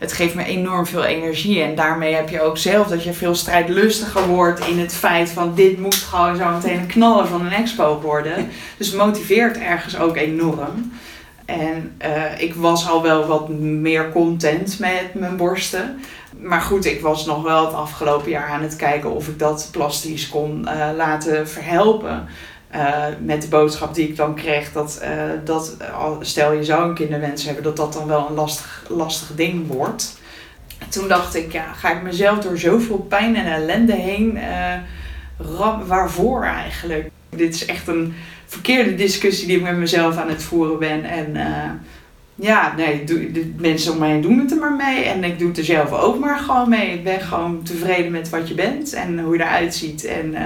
het 0.00 0.12
geeft 0.12 0.34
me 0.34 0.44
enorm 0.44 0.86
veel 0.86 1.04
energie. 1.04 1.62
En 1.62 1.74
daarmee 1.74 2.14
heb 2.14 2.28
je 2.28 2.40
ook 2.40 2.58
zelf 2.58 2.86
dat 2.86 3.04
je 3.04 3.12
veel 3.12 3.34
strijdlustiger 3.34 4.26
wordt 4.26 4.66
in 4.66 4.78
het 4.78 4.94
feit 4.94 5.30
van 5.30 5.54
dit 5.54 5.78
moet 5.78 5.94
gewoon 5.94 6.36
zo 6.36 6.48
meteen 6.48 6.78
een 6.78 6.86
knaller 6.86 7.26
van 7.26 7.46
een 7.46 7.52
expo 7.52 8.00
worden. 8.00 8.48
Dus 8.78 8.92
motiveert 8.92 9.58
ergens 9.58 9.98
ook 9.98 10.16
enorm. 10.16 10.92
En 11.44 11.92
uh, 12.04 12.40
ik 12.40 12.54
was 12.54 12.88
al 12.88 13.02
wel 13.02 13.26
wat 13.26 13.48
meer 13.58 14.10
content 14.12 14.78
met 14.78 15.14
mijn 15.14 15.36
borsten. 15.36 16.00
Maar 16.38 16.60
goed, 16.60 16.84
ik 16.84 17.00
was 17.00 17.26
nog 17.26 17.42
wel 17.42 17.66
het 17.66 17.74
afgelopen 17.74 18.30
jaar 18.30 18.48
aan 18.48 18.62
het 18.62 18.76
kijken 18.76 19.10
of 19.10 19.28
ik 19.28 19.38
dat 19.38 19.68
plastisch 19.72 20.28
kon 20.28 20.64
uh, 20.64 20.88
laten 20.96 21.48
verhelpen. 21.48 22.26
Uh, 22.74 23.04
met 23.22 23.42
de 23.42 23.48
boodschap 23.48 23.94
die 23.94 24.08
ik 24.08 24.16
dan 24.16 24.34
kreeg 24.34 24.72
dat, 24.72 25.00
uh, 25.02 25.22
dat 25.44 25.76
stel 26.20 26.52
je 26.52 26.64
zou 26.64 26.88
een 26.88 26.94
kinderwens 26.94 27.44
hebben, 27.44 27.62
dat 27.62 27.76
dat 27.76 27.92
dan 27.92 28.06
wel 28.06 28.28
een 28.28 28.34
lastig, 28.34 28.84
lastig 28.88 29.36
ding 29.36 29.66
wordt. 29.66 30.18
Toen 30.88 31.08
dacht 31.08 31.34
ik, 31.34 31.52
ja, 31.52 31.72
ga 31.72 31.90
ik 31.90 32.02
mezelf 32.02 32.38
door 32.38 32.58
zoveel 32.58 32.98
pijn 32.98 33.36
en 33.36 33.52
ellende 33.52 33.94
heen 33.94 34.38
waarvoor 35.86 36.44
eigenlijk? 36.44 37.10
Dit 37.28 37.54
is 37.54 37.64
echt 37.64 37.88
een 37.88 38.14
verkeerde 38.46 38.94
discussie 38.94 39.46
die 39.46 39.56
ik 39.56 39.62
met 39.62 39.76
mezelf 39.76 40.16
aan 40.16 40.28
het 40.28 40.42
voeren 40.42 40.78
ben. 40.78 41.04
En 41.04 41.36
ja, 42.40 42.74
nee, 42.76 43.04
doe, 43.04 43.32
de 43.32 43.54
mensen 43.56 43.92
om 43.92 43.98
mij 43.98 44.10
heen 44.10 44.20
doen 44.20 44.38
het 44.38 44.50
er 44.50 44.58
maar 44.58 44.72
mee. 44.72 45.04
En 45.04 45.24
ik 45.24 45.38
doe 45.38 45.48
het 45.48 45.58
er 45.58 45.64
zelf 45.64 45.92
ook 45.92 46.18
maar 46.18 46.38
gewoon 46.38 46.68
mee. 46.68 46.92
Ik 46.92 47.04
ben 47.04 47.20
gewoon 47.20 47.62
tevreden 47.62 48.10
met 48.10 48.28
wat 48.28 48.48
je 48.48 48.54
bent 48.54 48.92
en 48.92 49.18
hoe 49.18 49.36
je 49.36 49.42
eruit 49.42 49.74
ziet. 49.74 50.04
En 50.04 50.32
uh, 50.32 50.40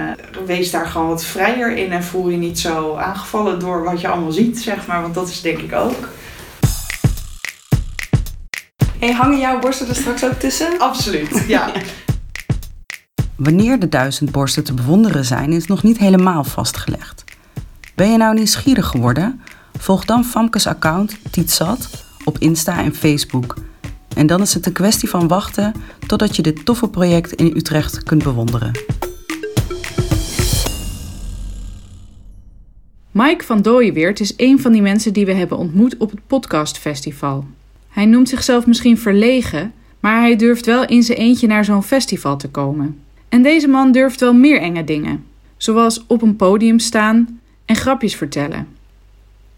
wees 0.45 0.71
daar 0.71 0.87
gewoon 0.87 1.07
wat 1.07 1.25
vrijer 1.25 1.77
in 1.77 1.91
en 1.91 2.03
voel 2.03 2.29
je 2.29 2.37
niet 2.37 2.59
zo 2.59 2.95
aangevallen 2.95 3.59
door 3.59 3.83
wat 3.83 4.01
je 4.01 4.07
allemaal 4.07 4.31
ziet, 4.31 4.59
zeg 4.59 4.87
maar. 4.87 5.01
Want 5.01 5.13
dat 5.13 5.29
is 5.29 5.41
denk 5.41 5.57
ik 5.57 5.73
ook. 5.73 6.09
Hey, 8.99 9.11
hangen 9.11 9.39
jouw 9.39 9.59
borsten 9.59 9.87
er 9.87 9.95
straks 9.95 10.25
ook 10.25 10.39
tussen? 10.39 10.79
Absoluut, 10.79 11.43
ja. 11.47 11.71
Wanneer 13.35 13.79
de 13.79 13.89
duizend 13.89 14.31
borsten 14.31 14.63
te 14.63 14.73
bewonderen 14.73 15.25
zijn, 15.25 15.51
is 15.51 15.67
nog 15.67 15.83
niet 15.83 15.97
helemaal 15.97 16.43
vastgelegd. 16.43 17.23
Ben 17.95 18.11
je 18.11 18.17
nou 18.17 18.33
nieuwsgierig 18.33 18.85
geworden? 18.85 19.41
Volg 19.77 20.05
dan 20.05 20.23
Famkes 20.23 20.67
account 20.67 21.17
Tietzat 21.31 22.05
op 22.23 22.37
Insta 22.39 22.83
en 22.83 22.95
Facebook. 22.95 23.55
En 24.15 24.27
dan 24.27 24.41
is 24.41 24.53
het 24.53 24.65
een 24.65 24.73
kwestie 24.73 25.09
van 25.09 25.27
wachten 25.27 25.73
totdat 26.07 26.35
je 26.35 26.41
dit 26.41 26.65
toffe 26.65 26.89
project 26.89 27.31
in 27.31 27.53
Utrecht 27.55 28.03
kunt 28.03 28.23
bewonderen. 28.23 28.71
Mike 33.11 33.43
van 33.43 33.61
Dooyeweert 33.61 34.19
is 34.19 34.33
een 34.37 34.59
van 34.59 34.71
die 34.71 34.81
mensen 34.81 35.13
die 35.13 35.25
we 35.25 35.33
hebben 35.33 35.57
ontmoet 35.57 35.97
op 35.97 36.11
het 36.11 36.19
podcastfestival. 36.27 37.45
Hij 37.89 38.05
noemt 38.05 38.29
zichzelf 38.29 38.67
misschien 38.67 38.97
verlegen, 38.97 39.73
maar 39.99 40.19
hij 40.19 40.35
durft 40.35 40.65
wel 40.65 40.85
in 40.85 41.03
zijn 41.03 41.17
eentje 41.17 41.47
naar 41.47 41.65
zo'n 41.65 41.83
festival 41.83 42.37
te 42.37 42.49
komen. 42.49 42.99
En 43.29 43.41
deze 43.41 43.67
man 43.67 43.91
durft 43.91 44.19
wel 44.19 44.33
meer 44.33 44.61
enge 44.61 44.83
dingen, 44.83 45.23
zoals 45.57 46.03
op 46.07 46.21
een 46.21 46.35
podium 46.35 46.79
staan 46.79 47.39
en 47.65 47.75
grapjes 47.75 48.15
vertellen. 48.15 48.74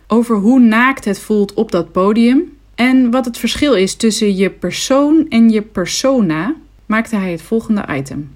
Over 0.09 0.35
hoe 0.35 0.59
naakt 0.59 1.05
het 1.05 1.19
voelt 1.19 1.53
op 1.53 1.71
dat 1.71 1.91
podium 1.91 2.57
en 2.75 3.11
wat 3.11 3.25
het 3.25 3.37
verschil 3.37 3.73
is 3.73 3.95
tussen 3.95 4.35
je 4.35 4.49
persoon 4.49 5.25
en 5.29 5.49
je 5.49 5.61
persona, 5.61 6.55
maakte 6.85 7.15
hij 7.15 7.31
het 7.31 7.41
volgende 7.41 7.85
item. 7.91 8.31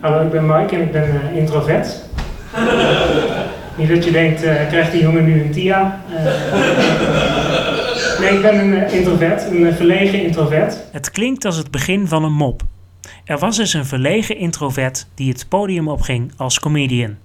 Hallo, 0.00 0.22
ik 0.22 0.30
ben 0.30 0.46
Mike 0.46 0.76
en 0.76 0.82
ik 0.82 0.92
ben 0.92 1.08
uh, 1.08 1.36
introvert. 1.36 2.02
Niet 3.78 3.88
dat 3.88 4.04
je 4.04 4.10
denkt, 4.10 4.44
uh, 4.44 4.68
krijgt 4.68 4.92
die 4.92 5.02
jongen 5.02 5.24
nu 5.24 5.40
een 5.40 5.50
TIA? 5.50 6.04
Uh, 6.10 6.24
nee, 8.20 8.30
ik 8.30 8.42
ben 8.42 8.58
een 8.58 8.90
introvert, 8.90 9.50
een 9.50 9.72
verlegen 9.74 10.22
introvert. 10.22 10.78
Het 10.92 11.10
klinkt 11.10 11.44
als 11.44 11.56
het 11.56 11.70
begin 11.70 12.06
van 12.06 12.24
een 12.24 12.32
mop. 12.32 12.62
Er 13.24 13.38
was 13.38 13.56
dus 13.56 13.72
een 13.72 13.86
verlegen 13.86 14.36
introvert 14.36 15.08
die 15.14 15.28
het 15.28 15.48
podium 15.48 15.88
opging 15.88 16.32
als 16.36 16.58
comedian. 16.58 17.16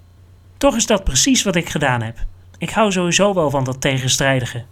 Toch 0.57 0.75
is 0.75 0.85
dat 0.85 1.03
precies 1.03 1.43
wat 1.43 1.55
ik 1.55 1.69
gedaan 1.69 2.01
heb. 2.01 2.17
Ik 2.57 2.69
hou 2.69 2.91
sowieso 2.91 3.33
wel 3.33 3.49
van 3.49 3.63
dat 3.63 3.81
tegenstrijdige. 3.81 4.63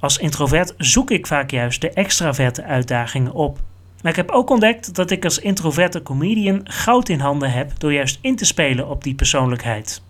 Als 0.00 0.18
introvert 0.18 0.74
zoek 0.76 1.10
ik 1.10 1.26
vaak 1.26 1.50
juist 1.50 1.80
de 1.80 1.90
extraverte 1.90 2.64
uitdagingen 2.64 3.32
op. 3.32 3.58
Maar 4.02 4.10
ik 4.10 4.16
heb 4.16 4.30
ook 4.30 4.50
ontdekt 4.50 4.94
dat 4.94 5.10
ik 5.10 5.24
als 5.24 5.38
introverte 5.38 6.02
comedian 6.02 6.60
goud 6.64 7.08
in 7.08 7.20
handen 7.20 7.52
heb 7.52 7.72
door 7.78 7.92
juist 7.92 8.18
in 8.22 8.36
te 8.36 8.44
spelen 8.44 8.88
op 8.88 9.04
die 9.04 9.14
persoonlijkheid. 9.14 10.02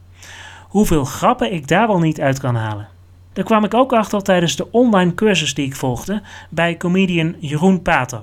Hoeveel 0.68 1.04
grappen 1.04 1.52
ik 1.52 1.68
daar 1.68 1.86
wel 1.86 1.98
niet 1.98 2.20
uit 2.20 2.40
kan 2.40 2.54
halen. 2.54 2.88
Daar 3.32 3.44
kwam 3.44 3.64
ik 3.64 3.74
ook 3.74 3.92
achter 3.92 4.22
tijdens 4.22 4.56
de 4.56 4.70
online 4.70 5.14
cursus 5.14 5.54
die 5.54 5.66
ik 5.66 5.76
volgde 5.76 6.22
bij 6.50 6.76
comedian 6.76 7.34
Jeroen 7.38 7.82
Pater. 7.82 8.22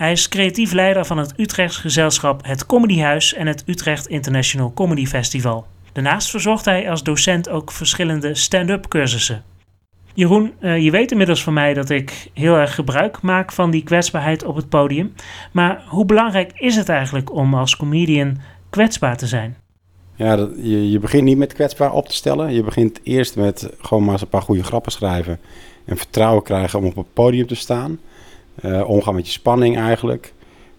Hij 0.00 0.12
is 0.12 0.28
creatief 0.28 0.72
leider 0.72 1.04
van 1.04 1.18
het 1.18 1.32
Utrechts 1.36 1.76
gezelschap 1.76 2.46
Het 2.46 2.66
Comedyhuis 2.66 3.34
en 3.34 3.46
het 3.46 3.62
Utrecht 3.66 4.06
International 4.06 4.72
Comedy 4.74 5.06
Festival. 5.06 5.66
Daarnaast 5.92 6.30
verzorgt 6.30 6.64
hij 6.64 6.90
als 6.90 7.02
docent 7.02 7.48
ook 7.48 7.72
verschillende 7.72 8.34
stand-up 8.34 8.88
cursussen. 8.88 9.42
Jeroen, 10.14 10.52
uh, 10.60 10.78
je 10.78 10.90
weet 10.90 11.10
inmiddels 11.10 11.42
van 11.42 11.52
mij 11.52 11.74
dat 11.74 11.90
ik 11.90 12.30
heel 12.34 12.54
erg 12.54 12.74
gebruik 12.74 13.22
maak 13.22 13.52
van 13.52 13.70
die 13.70 13.82
kwetsbaarheid 13.82 14.44
op 14.44 14.56
het 14.56 14.68
podium. 14.68 15.14
Maar 15.52 15.84
hoe 15.88 16.04
belangrijk 16.04 16.52
is 16.54 16.76
het 16.76 16.88
eigenlijk 16.88 17.34
om 17.34 17.54
als 17.54 17.76
comedian 17.76 18.38
kwetsbaar 18.70 19.16
te 19.16 19.26
zijn? 19.26 19.56
Ja, 20.14 20.48
je, 20.56 20.90
je 20.90 20.98
begint 20.98 21.24
niet 21.24 21.38
met 21.38 21.52
kwetsbaar 21.52 21.92
op 21.92 22.08
te 22.08 22.14
stellen. 22.14 22.52
Je 22.52 22.62
begint 22.62 23.00
eerst 23.02 23.36
met 23.36 23.70
gewoon 23.80 24.02
maar 24.04 24.12
eens 24.12 24.22
een 24.22 24.28
paar 24.28 24.42
goede 24.42 24.64
grappen 24.64 24.92
schrijven. 24.92 25.38
En 25.84 25.96
vertrouwen 25.96 26.42
krijgen 26.42 26.78
om 26.78 26.84
op 26.84 26.96
het 26.96 27.12
podium 27.12 27.46
te 27.46 27.54
staan. 27.54 27.98
Uh, 28.64 28.88
omgaan 28.88 29.14
met 29.14 29.26
je 29.26 29.32
spanning 29.32 29.76
eigenlijk. 29.76 30.32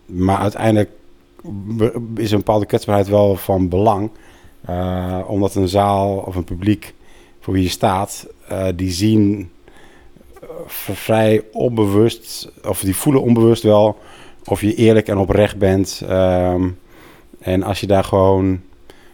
Maar 0.06 0.38
uiteindelijk 0.38 0.90
is 2.16 2.32
een 2.32 2.38
bepaalde 2.38 2.66
kwetsbaarheid 2.66 3.08
wel 3.08 3.36
van 3.36 3.70
belang. 3.70 4.10
Uh, 4.70 5.20
omdat 5.28 5.56
een 5.56 5.68
zaal 5.68 6.18
of 6.18 6.36
een 6.36 6.44
publiek 6.44 6.94
voor 7.40 7.54
wie 7.54 7.64
je 7.64 7.70
staat, 7.70 8.28
uh, 8.52 8.68
die 8.76 8.92
zien 8.92 9.52
vrij 10.66 11.44
onbewust, 11.52 12.52
of 12.68 12.80
die 12.80 12.96
voelen 12.96 13.22
onbewust 13.22 13.64
wel 13.64 13.98
of 14.46 14.62
je 14.62 14.76
eerlijk 14.76 15.08
en 15.08 15.18
oprecht 15.18 15.58
bent. 15.58 16.02
Um, 16.10 16.80
en 17.40 17.64
als 17.64 17.80
je 17.80 17.88
daar 17.88 18.04
gewoon 18.04 18.62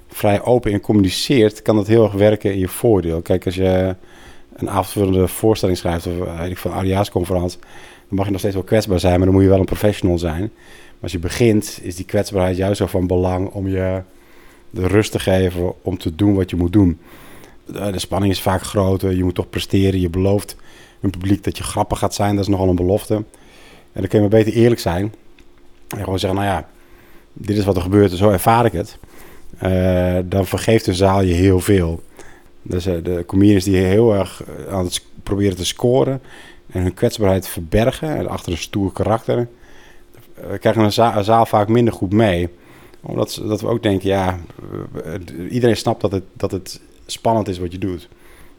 vrij 0.08 0.42
open 0.42 0.72
in 0.72 0.82
communiceert, 0.82 1.62
kan 1.62 1.76
dat 1.76 1.88
heel 1.88 2.04
erg 2.04 2.14
werken 2.14 2.54
in 2.54 2.60
je 2.60 2.68
voordeel. 2.68 3.22
Kijk, 3.22 3.46
als 3.46 3.56
je 3.56 3.96
een 4.56 4.70
avondvullende 4.70 5.28
voorstelling 5.28 5.78
schrijft, 5.78 6.08
of 6.08 6.14
ik 6.46 6.58
van 6.58 6.72
een 6.72 6.78
oudejaarsconferentie, 6.78 7.60
dan 8.08 8.18
mag 8.18 8.26
je 8.26 8.32
nog 8.32 8.40
steeds 8.40 8.56
wel 8.56 8.64
kwetsbaar 8.64 9.00
zijn, 9.00 9.16
maar 9.16 9.26
dan 9.26 9.34
moet 9.34 9.44
je 9.44 9.50
wel 9.50 9.60
een 9.60 9.66
professional 9.66 10.18
zijn. 10.18 10.40
Maar 10.40 11.02
als 11.02 11.12
je 11.12 11.20
begint, 11.20 11.80
is 11.82 11.96
die 11.96 12.06
kwetsbaarheid 12.06 12.58
juist 12.58 12.78
zo 12.78 12.86
van 12.86 13.08
belang 13.08 13.50
om 13.50 13.68
je 13.68 14.02
de 14.70 14.88
rust 14.88 15.12
te 15.12 15.20
geven 15.20 15.74
om 15.82 15.98
te 15.98 16.16
doen 16.16 16.36
wat 16.36 16.50
je 16.50 16.56
moet 16.56 16.74
doen. 16.74 17.00
De 17.66 18.00
spanning 18.00 18.34
is 18.34 18.42
vaak 18.42 18.62
groter, 18.62 19.16
je 19.16 19.24
moet 19.24 19.36
toch 19.36 19.50
presteren, 19.50 20.00
je 20.00 20.10
belooft 20.10 20.56
een 21.02 21.10
publiek 21.10 21.44
dat 21.44 21.58
je 21.58 21.64
grappig 21.64 22.00
gaat 22.00 22.14
zijn, 22.14 22.36
dat 22.36 22.44
is 22.44 22.50
nogal 22.50 22.70
een 22.70 22.76
belofte. 22.76 23.16
En 23.16 24.04
dan 24.04 24.08
kun 24.08 24.22
je 24.22 24.30
maar 24.30 24.40
beter 24.44 24.54
eerlijk 24.54 24.82
zijn 24.82 25.14
en 25.88 26.04
gewoon 26.04 26.20
zeggen, 26.20 26.40
nou 26.40 26.52
ja, 26.52 26.70
dit 27.34 27.58
is 27.58 27.66
wat 27.66 27.76
er 27.76 27.82
gebeurt 27.82 28.12
en 28.12 28.18
zo 28.18 28.30
ervaar 28.30 28.66
ik 28.66 28.72
het. 28.72 28.98
Uh, 29.64 30.18
dan 30.26 30.46
vergeeft 30.46 30.86
de 30.86 30.94
zaal 30.94 31.22
je 31.22 31.34
heel 31.34 31.60
veel. 31.60 32.04
Dus 32.62 32.88
uh, 32.88 33.04
de 33.04 33.24
comedians 33.26 33.64
die 33.64 33.76
heel 33.76 34.14
erg 34.14 34.44
aan 34.70 34.86
het 34.86 35.06
proberen 35.24 35.58
te 35.58 35.66
scoren, 35.66 36.22
en 36.72 36.82
hun 36.82 36.94
kwetsbaarheid 36.94 37.48
verbergen 37.48 38.28
achter 38.28 38.52
een 38.52 38.58
stoer 38.58 38.92
karakter, 38.92 39.48
uh, 40.40 40.60
krijgen 40.60 40.84
een, 40.84 40.94
za 40.94 41.18
een, 41.18 41.24
zaal 41.24 41.46
vaak 41.46 41.68
minder 41.68 41.94
goed 41.94 42.14
mee. 42.14 42.50
Omdat 43.02 43.42
dat 43.48 43.62
we 43.62 43.68
ook 43.68 43.84
denken, 43.84 44.10
ja, 44.10 44.40
iedereen 45.50 45.78
snapt 45.78 46.02
dat 46.02 46.12
het, 46.12 46.24
dat 46.34 46.52
het 46.52 46.82
spannend 47.06 47.48
is 47.48 47.60
wat 47.60 47.72
je 47.72 47.78
doet. 47.78 48.08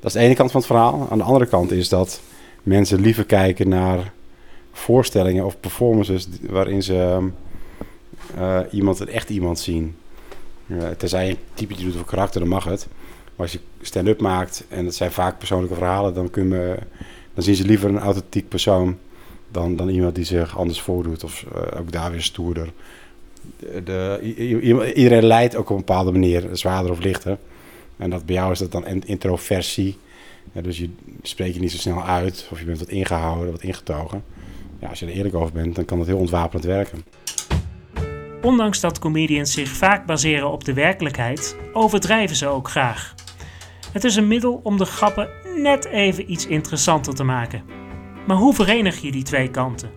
Dat 0.00 0.10
is 0.10 0.12
de 0.12 0.18
ene 0.18 0.34
kant 0.34 0.50
van 0.50 0.60
het 0.60 0.70
verhaal. 0.70 1.06
Aan 1.10 1.18
de 1.18 1.24
andere 1.24 1.46
kant 1.46 1.70
is 1.70 1.88
dat 1.88 2.20
mensen 2.62 3.00
liever 3.00 3.24
kijken 3.24 3.68
naar 3.68 4.12
voorstellingen 4.72 5.44
of 5.44 5.60
performances 5.60 6.28
waarin 6.40 6.82
ze 6.82 7.28
uh, 8.38 8.60
iemand, 8.70 9.00
echt 9.00 9.30
iemand 9.30 9.58
zien. 9.58 9.96
Uh, 10.66 10.88
tenzij 10.88 11.24
je 11.24 11.30
een 11.30 11.38
typetje 11.54 11.84
doet 11.84 11.94
of 11.94 12.04
karakter, 12.04 12.40
dan 12.40 12.48
mag 12.48 12.64
het. 12.64 12.86
Maar 13.24 13.46
als 13.46 13.52
je 13.52 13.60
stand-up 13.80 14.20
maakt 14.20 14.64
en 14.68 14.84
het 14.84 14.94
zijn 14.94 15.12
vaak 15.12 15.38
persoonlijke 15.38 15.74
verhalen, 15.74 16.14
dan 16.14 16.30
kunnen 16.30 16.60
we 16.60 16.78
dan 17.38 17.46
zien 17.46 17.56
ze 17.56 17.64
liever 17.64 17.88
een 17.88 17.98
authentiek 17.98 18.48
persoon 18.48 18.98
dan, 19.48 19.76
dan 19.76 19.88
iemand 19.88 20.14
die 20.14 20.24
zich 20.24 20.58
anders 20.58 20.80
voordoet. 20.80 21.24
Of 21.24 21.44
uh, 21.54 21.80
ook 21.80 21.92
daar 21.92 22.10
weer 22.10 22.22
stoerder. 22.22 22.72
De, 23.58 23.82
de, 23.84 24.92
iedereen 24.94 25.24
leidt 25.24 25.56
ook 25.56 25.70
op 25.70 25.76
een 25.76 25.84
bepaalde 25.84 26.12
manier, 26.12 26.48
zwaarder 26.52 26.90
of 26.90 27.00
lichter. 27.00 27.38
En 27.96 28.10
dat 28.10 28.26
bij 28.26 28.34
jou 28.34 28.52
is 28.52 28.58
dat 28.58 28.72
dan 28.72 28.86
introversie. 28.86 29.96
Dus 30.52 30.78
je 30.78 30.90
spreekt 31.22 31.54
je 31.54 31.60
niet 31.60 31.70
zo 31.70 31.76
snel 31.76 32.04
uit, 32.04 32.48
of 32.50 32.58
je 32.58 32.64
bent 32.64 32.78
wat 32.78 32.88
ingehouden, 32.88 33.52
wat 33.52 33.62
ingetogen. 33.62 34.24
Ja, 34.78 34.88
als 34.88 34.98
je 34.98 35.06
er 35.06 35.12
eerlijk 35.12 35.34
over 35.34 35.52
bent, 35.52 35.74
dan 35.74 35.84
kan 35.84 35.98
dat 35.98 36.06
heel 36.06 36.18
ontwapenend 36.18 36.64
werken. 36.64 37.04
Ondanks 38.42 38.80
dat 38.80 38.98
comedians 38.98 39.52
zich 39.52 39.68
vaak 39.68 40.06
baseren 40.06 40.50
op 40.50 40.64
de 40.64 40.72
werkelijkheid, 40.72 41.56
overdrijven 41.72 42.36
ze 42.36 42.46
ook 42.46 42.68
graag. 42.68 43.14
Het 43.92 44.04
is 44.04 44.16
een 44.16 44.28
middel 44.28 44.60
om 44.62 44.76
de 44.76 44.84
grappen 44.84 45.28
net 45.56 45.84
even 45.84 46.30
iets 46.30 46.46
interessanter 46.46 47.14
te 47.14 47.24
maken. 47.24 47.62
Maar 48.26 48.36
hoe 48.36 48.54
verenig 48.54 49.00
je 49.00 49.12
die 49.12 49.22
twee 49.22 49.50
kanten? 49.50 49.90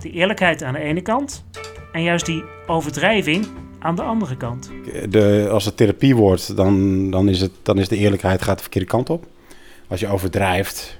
De 0.00 0.10
eerlijkheid 0.10 0.62
aan 0.62 0.72
de 0.72 0.80
ene 0.80 1.00
kant 1.00 1.44
en 1.92 2.02
juist 2.02 2.26
die 2.26 2.44
overdrijving 2.66 3.46
aan 3.78 3.94
de 3.94 4.02
andere 4.02 4.36
kant. 4.36 4.70
De, 5.08 5.48
als 5.50 5.64
het 5.64 5.76
therapie 5.76 6.16
wordt, 6.16 6.56
dan, 6.56 7.10
dan, 7.10 7.28
is 7.28 7.40
het, 7.40 7.50
dan 7.62 7.78
is 7.78 7.88
de 7.88 7.96
eerlijkheid 7.96 8.42
gaat 8.42 8.56
de 8.56 8.62
verkeerde 8.62 8.88
kant 8.88 9.10
op. 9.10 9.26
Als 9.88 10.00
je 10.00 10.08
overdrijft, 10.08 10.98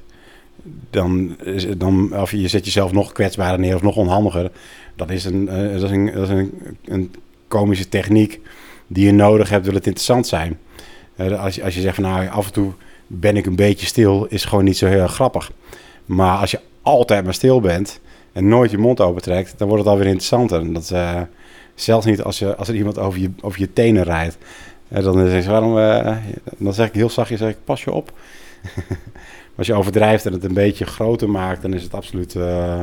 dan, 0.90 1.36
dan 1.76 2.20
of 2.20 2.30
je 2.30 2.48
zet 2.48 2.64
jezelf 2.64 2.92
nog 2.92 3.12
kwetsbaarder 3.12 3.60
neer 3.60 3.74
of 3.74 3.82
nog 3.82 3.96
onhandiger. 3.96 4.50
Dat 4.96 5.10
is 5.10 5.24
een, 5.24 5.42
uh, 5.42 5.72
dat 5.72 5.82
is 5.82 5.90
een, 5.90 6.12
dat 6.12 6.22
is 6.22 6.28
een, 6.28 6.52
een 6.84 7.14
komische 7.48 7.88
techniek 7.88 8.40
die 8.86 9.06
je 9.06 9.12
nodig 9.12 9.48
hebt, 9.48 9.64
wil 9.64 9.74
het 9.74 9.86
interessant 9.86 10.26
zijn. 10.26 10.58
Uh, 11.16 11.42
als, 11.42 11.62
als 11.62 11.74
je 11.74 11.80
zegt 11.80 11.94
van 11.94 12.04
nou, 12.04 12.28
af 12.28 12.46
en 12.46 12.52
toe 12.52 12.72
ben 13.14 13.36
ik 13.36 13.46
een 13.46 13.56
beetje 13.56 13.86
stil, 13.86 14.26
is 14.28 14.44
gewoon 14.44 14.64
niet 14.64 14.76
zo 14.76 14.86
heel 14.86 15.06
grappig. 15.06 15.52
Maar 16.04 16.38
als 16.38 16.50
je 16.50 16.60
altijd 16.82 17.24
maar 17.24 17.34
stil 17.34 17.60
bent 17.60 18.00
en 18.32 18.48
nooit 18.48 18.70
je 18.70 18.78
mond 18.78 19.00
opentrekt, 19.00 19.54
dan 19.56 19.68
wordt 19.68 19.82
het 19.82 19.92
alweer 19.92 20.06
interessanter. 20.06 20.72
Dat, 20.72 20.90
uh, 20.92 21.20
zelfs 21.74 22.06
niet 22.06 22.22
als, 22.22 22.38
je, 22.38 22.56
als 22.56 22.68
er 22.68 22.74
iemand 22.74 22.98
over 22.98 23.20
je, 23.20 23.30
over 23.40 23.60
je 23.60 23.72
tenen 23.72 24.02
rijdt. 24.02 24.38
En 24.88 25.02
dan 25.02 25.28
zeg, 25.28 25.42
ik, 25.42 25.48
waarom, 25.48 25.78
eh, 25.78 26.16
dan 26.58 26.74
zeg 26.74 26.86
ik 26.86 26.94
heel 26.94 27.10
zachtjes, 27.10 27.38
zeg 27.38 27.50
ik, 27.50 27.56
pas 27.64 27.84
je 27.84 27.92
op. 27.92 28.12
Als 29.56 29.66
je 29.66 29.74
overdrijft 29.74 30.26
en 30.26 30.32
het 30.32 30.44
een 30.44 30.54
beetje 30.54 30.84
groter 30.84 31.30
maakt, 31.30 31.62
dan 31.62 31.74
is 31.74 31.82
het 31.82 31.94
absoluut... 31.94 32.34
eh, 32.34 32.82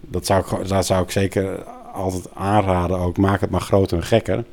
dat, 0.00 0.26
zou 0.26 0.40
ik, 0.40 0.68
dat 0.68 0.86
zou 0.86 1.02
ik 1.02 1.10
zeker 1.10 1.64
altijd 1.92 2.28
aanraden 2.34 2.98
ook. 2.98 3.16
Maak 3.16 3.40
het 3.40 3.50
maar 3.50 3.60
groter 3.60 3.96
en 3.96 4.02
gekker. 4.02 4.44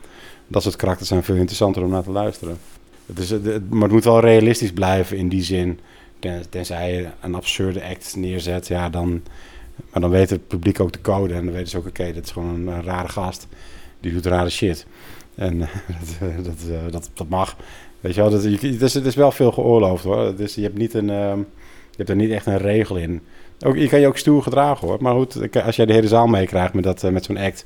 Dat 0.48 0.64
soort 0.64 0.76
karakters 0.76 1.10
zijn 1.10 1.24
veel 1.24 1.36
interessanter 1.36 1.84
om 1.84 1.90
naar 1.90 2.04
te 2.04 2.12
luisteren. 2.12 2.58
Het 3.06 3.20
is, 3.20 3.30
het- 3.30 3.70
maar 3.70 3.82
het 3.84 3.92
moet 3.92 4.04
wel 4.04 4.20
realistisch 4.20 4.72
blijven 4.72 5.18
in 5.18 5.30
die 5.30 5.44
zin. 5.44 5.80
Ten- 6.20 6.50
Tenzij 6.50 6.94
je 6.96 7.08
een 7.22 7.36
absurde 7.36 7.84
act 7.84 8.16
neerzet, 8.16 8.68
ja, 8.68 8.90
dan... 8.90 9.22
Maar 9.92 10.02
dan 10.02 10.10
weet 10.10 10.30
het 10.30 10.48
publiek 10.48 10.80
ook 10.80 10.92
de 10.92 11.02
code 11.02 11.34
en 11.34 11.44
dan 11.46 11.54
weten 11.54 11.68
ze 11.70 11.78
ook, 11.78 11.88
oké, 11.88 12.14
dit 12.14 12.26
is 12.26 12.32
gewoon 12.32 12.68
een, 12.68 12.84
rare 12.84 13.08
gast. 13.08 13.48
Die 14.00 14.12
doet 14.14 14.26
rare 14.26 14.50
shit. 14.50 14.86
En 15.36 15.60
dat, 16.20 16.46
dat, 16.46 16.56
eh, 16.70 16.92
dat, 16.92 17.10
dat 17.14 17.30
mag. 17.30 17.56
Weet 18.00 18.16
je 18.16 18.22
wel, 18.22 18.30
dat, 18.30 18.44
het, 18.44 18.64
is, 18.82 18.94
het 18.94 19.06
is 19.06 19.16
wel 19.16 19.32
veel 19.32 19.52
geoorloofd 19.52 20.04
hoor. 20.04 20.36
Dus 20.36 20.56
je 20.56 20.62
hebt 20.62 20.78
niet 20.78 20.94
een... 20.94 21.10
ehm, 21.10 21.38
je 21.90 21.98
hebt 21.98 22.10
er 22.10 22.16
niet 22.16 22.32
echt 22.32 22.46
een 22.46 22.58
regel 22.58 22.96
in. 22.98 23.22
Ook, 23.66 23.76
je 23.78 23.88
kan 23.88 24.00
je 24.00 24.08
ook 24.08 24.18
stoer 24.18 24.44
gedragen 24.44 24.88
hoor. 24.88 24.98
Maar 25.02 25.14
goed, 25.14 25.56
als 25.64 25.76
jij 25.76 25.86
de 25.86 25.94
hele 25.94 26.08
zaal 26.08 26.28
meekrijgt 26.28 26.74
met, 26.74 26.84
dat, 26.84 27.04
eh, 27.04 27.12
met 27.12 27.26
zo'n 27.26 27.38
act. 27.38 27.66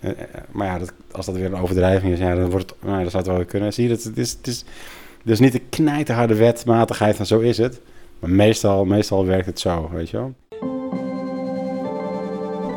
Eh, 0.00 0.10
eh, 0.10 0.16
maar 0.50 0.66
ja, 0.66 0.78
dat, 0.78 0.92
als 1.12 1.26
dat 1.26 1.34
weer 1.34 1.44
een 1.44 1.56
overdrijving 1.56 2.12
is, 2.12 2.18
ja, 2.18 2.34
dan, 2.34 2.50
wordt 2.50 2.74
nou, 2.80 3.00
dan 3.00 3.10
zou 3.10 3.22
het 3.22 3.32
wel 3.32 3.44
kunnen. 3.44 3.72
Zie 3.72 3.88
je, 3.88 3.90
dat, 3.90 4.02
het 4.02 4.18
is, 4.18 4.32
het 4.32 4.46
is, 4.46 4.64
is 5.24 5.40
niet 5.40 5.52
de 5.52 5.62
knijterharde 5.70 6.34
wetmatigheid 6.34 7.16
van 7.16 7.26
zo 7.26 7.38
is 7.38 7.58
het. 7.58 7.80
Maar 8.18 8.30
meestal, 8.30 8.84
meestal 8.84 9.26
werkt 9.26 9.46
het 9.46 9.60
zo, 9.60 9.90
weet 9.92 10.10
je 10.10 10.16
wel. 10.16 10.34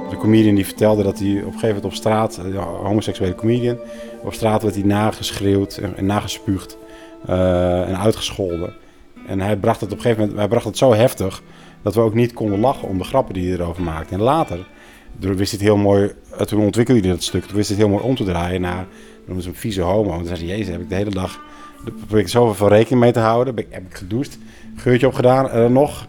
De 0.09 0.17
comedian 0.17 0.55
die 0.55 0.65
vertelde 0.65 1.03
dat 1.03 1.19
hij 1.19 1.29
op 1.29 1.35
een 1.35 1.43
gegeven 1.43 1.67
moment 1.67 1.85
op 1.85 1.93
straat, 1.93 2.37
een 2.37 2.55
homoseksuele 2.55 3.35
comedian, 3.35 3.77
op 4.23 4.33
straat 4.33 4.63
werd 4.63 4.75
hij 4.75 4.83
nageschreeuwd 4.83 5.77
en, 5.77 5.97
en 5.97 6.05
nagespuugd 6.05 6.77
eh, 7.25 7.89
en 7.89 7.99
uitgescholden. 7.99 8.73
En 9.27 9.39
hij 9.39 9.57
bracht 9.57 9.81
het 9.81 9.91
op 9.91 9.97
een 9.97 10.01
gegeven 10.01 10.21
moment 10.21 10.39
hij 10.39 10.47
bracht 10.47 10.65
het 10.65 10.77
zo 10.77 10.93
heftig 10.93 11.41
dat 11.81 11.95
we 11.95 12.01
ook 12.01 12.13
niet 12.13 12.33
konden 12.33 12.59
lachen 12.59 12.87
om 12.87 12.97
de 12.97 13.03
grappen 13.03 13.33
die 13.33 13.49
hij 13.49 13.59
erover 13.59 13.83
maakte. 13.83 14.13
En 14.13 14.21
later 14.21 14.67
toen 15.19 15.35
wist 15.35 15.51
het 15.51 15.61
heel 15.61 15.77
mooi, 15.77 16.11
eh, 16.37 16.45
toen 16.45 16.61
ontwikkelde 16.61 17.01
hij 17.01 17.09
dat 17.09 17.23
stuk, 17.23 17.45
toen 17.45 17.55
wist 17.55 17.69
het 17.69 17.77
heel 17.77 17.89
mooi 17.89 18.03
om 18.03 18.15
te 18.15 18.23
draaien 18.23 18.61
naar, 18.61 18.85
noemen 19.25 19.43
ze 19.43 19.49
hem 19.49 19.57
vieze 19.57 19.81
homo. 19.81 20.11
En 20.11 20.17
toen 20.17 20.35
zei 20.35 20.45
jezus, 20.45 20.67
heb 20.67 20.81
ik 20.81 20.89
de 20.89 20.95
hele 20.95 21.09
dag, 21.09 21.39
daar 21.85 21.93
probeer 21.93 22.19
ik 22.19 22.27
zoveel 22.27 22.53
van 22.53 22.67
rekening 22.67 23.01
mee 23.01 23.11
te 23.11 23.19
houden. 23.19 23.57
Ik, 23.57 23.67
heb 23.69 23.85
ik 23.85 23.95
gedoucht, 23.95 24.37
geurtje 24.75 25.07
opgedaan, 25.07 25.49
en 25.49 25.61
dan 25.61 25.73
nog 25.73 26.07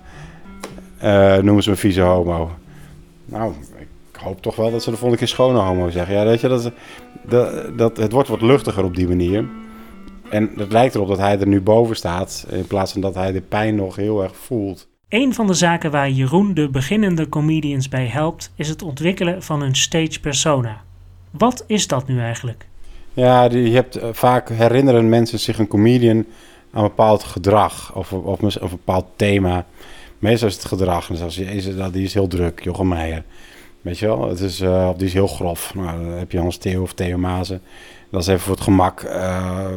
eh, 0.98 1.36
noemen 1.36 1.62
ze 1.62 1.70
me 1.70 1.76
vieze 1.76 2.00
homo. 2.00 2.50
Nou, 3.24 3.52
ik 3.78 4.20
hoop 4.20 4.42
toch 4.42 4.56
wel 4.56 4.70
dat 4.70 4.82
ze 4.82 4.90
de 4.90 4.96
volgende 4.96 5.24
keer 5.24 5.28
schone 5.28 5.58
homo 5.58 5.90
zeggen. 5.90 6.14
Ja, 6.14 6.24
weet 6.24 6.40
je, 6.40 6.48
dat, 6.48 6.72
dat, 7.28 7.78
dat, 7.78 7.96
het 7.96 8.12
wordt 8.12 8.28
wat 8.28 8.40
luchtiger 8.40 8.84
op 8.84 8.96
die 8.96 9.08
manier. 9.08 9.48
En 10.30 10.50
het 10.56 10.72
lijkt 10.72 10.94
erop 10.94 11.08
dat 11.08 11.18
hij 11.18 11.40
er 11.40 11.46
nu 11.46 11.60
boven 11.60 11.96
staat, 11.96 12.46
in 12.50 12.66
plaats 12.66 12.92
van 12.92 13.00
dat 13.00 13.14
hij 13.14 13.32
de 13.32 13.40
pijn 13.40 13.74
nog 13.74 13.96
heel 13.96 14.22
erg 14.22 14.36
voelt. 14.36 14.88
Een 15.08 15.34
van 15.34 15.46
de 15.46 15.54
zaken 15.54 15.90
waar 15.90 16.10
Jeroen 16.10 16.54
de 16.54 16.68
beginnende 16.68 17.28
comedians 17.28 17.88
bij 17.88 18.06
helpt, 18.06 18.52
is 18.54 18.68
het 18.68 18.82
ontwikkelen 18.82 19.42
van 19.42 19.60
hun 19.60 19.74
stage 19.76 20.20
persona. 20.20 20.82
Wat 21.30 21.64
is 21.66 21.86
dat 21.86 22.08
nu 22.08 22.20
eigenlijk? 22.20 22.66
Ja, 23.12 23.44
je 23.44 23.70
hebt 23.70 23.96
eh, 23.96 24.08
vaak 24.12 24.48
herinneren 24.48 25.08
mensen 25.08 25.38
zich 25.38 25.58
een 25.58 25.68
comedian 25.68 26.16
aan 26.72 26.82
een 26.82 26.88
bepaald 26.88 27.24
gedrag 27.24 27.94
of, 27.94 28.12
of, 28.12 28.42
een 28.42 28.68
bepaald 28.70 29.06
thema. 29.16 29.66
Meestal 30.18 30.48
is 30.48 30.54
het 30.54 30.64
gedrag. 30.64 31.06
Dus 31.06 31.20
als 31.20 31.36
je, 31.36 31.90
die 31.92 32.04
is 32.04 32.14
heel 32.14 32.28
druk, 32.28 32.64
Jochem 32.64 32.88
Meijer. 32.88 33.24
Weet 33.80 33.98
je 33.98 34.06
wel, 34.06 34.28
het 34.28 34.40
is, 34.40 34.60
of 34.62 34.96
die 34.96 35.06
is 35.06 35.12
heel 35.12 35.26
grof. 35.26 35.74
Nou, 35.74 36.04
dan 36.04 36.12
heb 36.12 36.32
je 36.32 36.38
Hans 36.38 36.56
Theo 36.56 36.82
of 36.82 36.92
Theo 36.92 37.18
Mazen. 37.18 37.60
Dat 38.10 38.20
is 38.20 38.26
even 38.26 38.40
voor 38.40 38.54
het 38.54 38.64
gemak. 38.64 39.02
eh, 39.02 39.70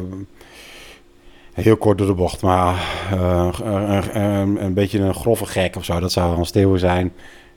heel 1.52 1.76
kort 1.76 1.98
door 1.98 2.06
de 2.06 2.14
bocht, 2.14 2.42
maar 2.42 2.74
eh, 3.10 3.48
een, 3.62 4.22
een, 4.22 4.64
een 4.64 4.74
beetje 4.74 4.98
een 4.98 5.14
grove 5.14 5.46
gek 5.46 5.76
of 5.76 5.84
zo. 5.84 6.00
Dat 6.00 6.12
zou 6.12 6.34
Hans 6.34 6.50
Theo 6.50 6.76
zijn. 6.76 7.12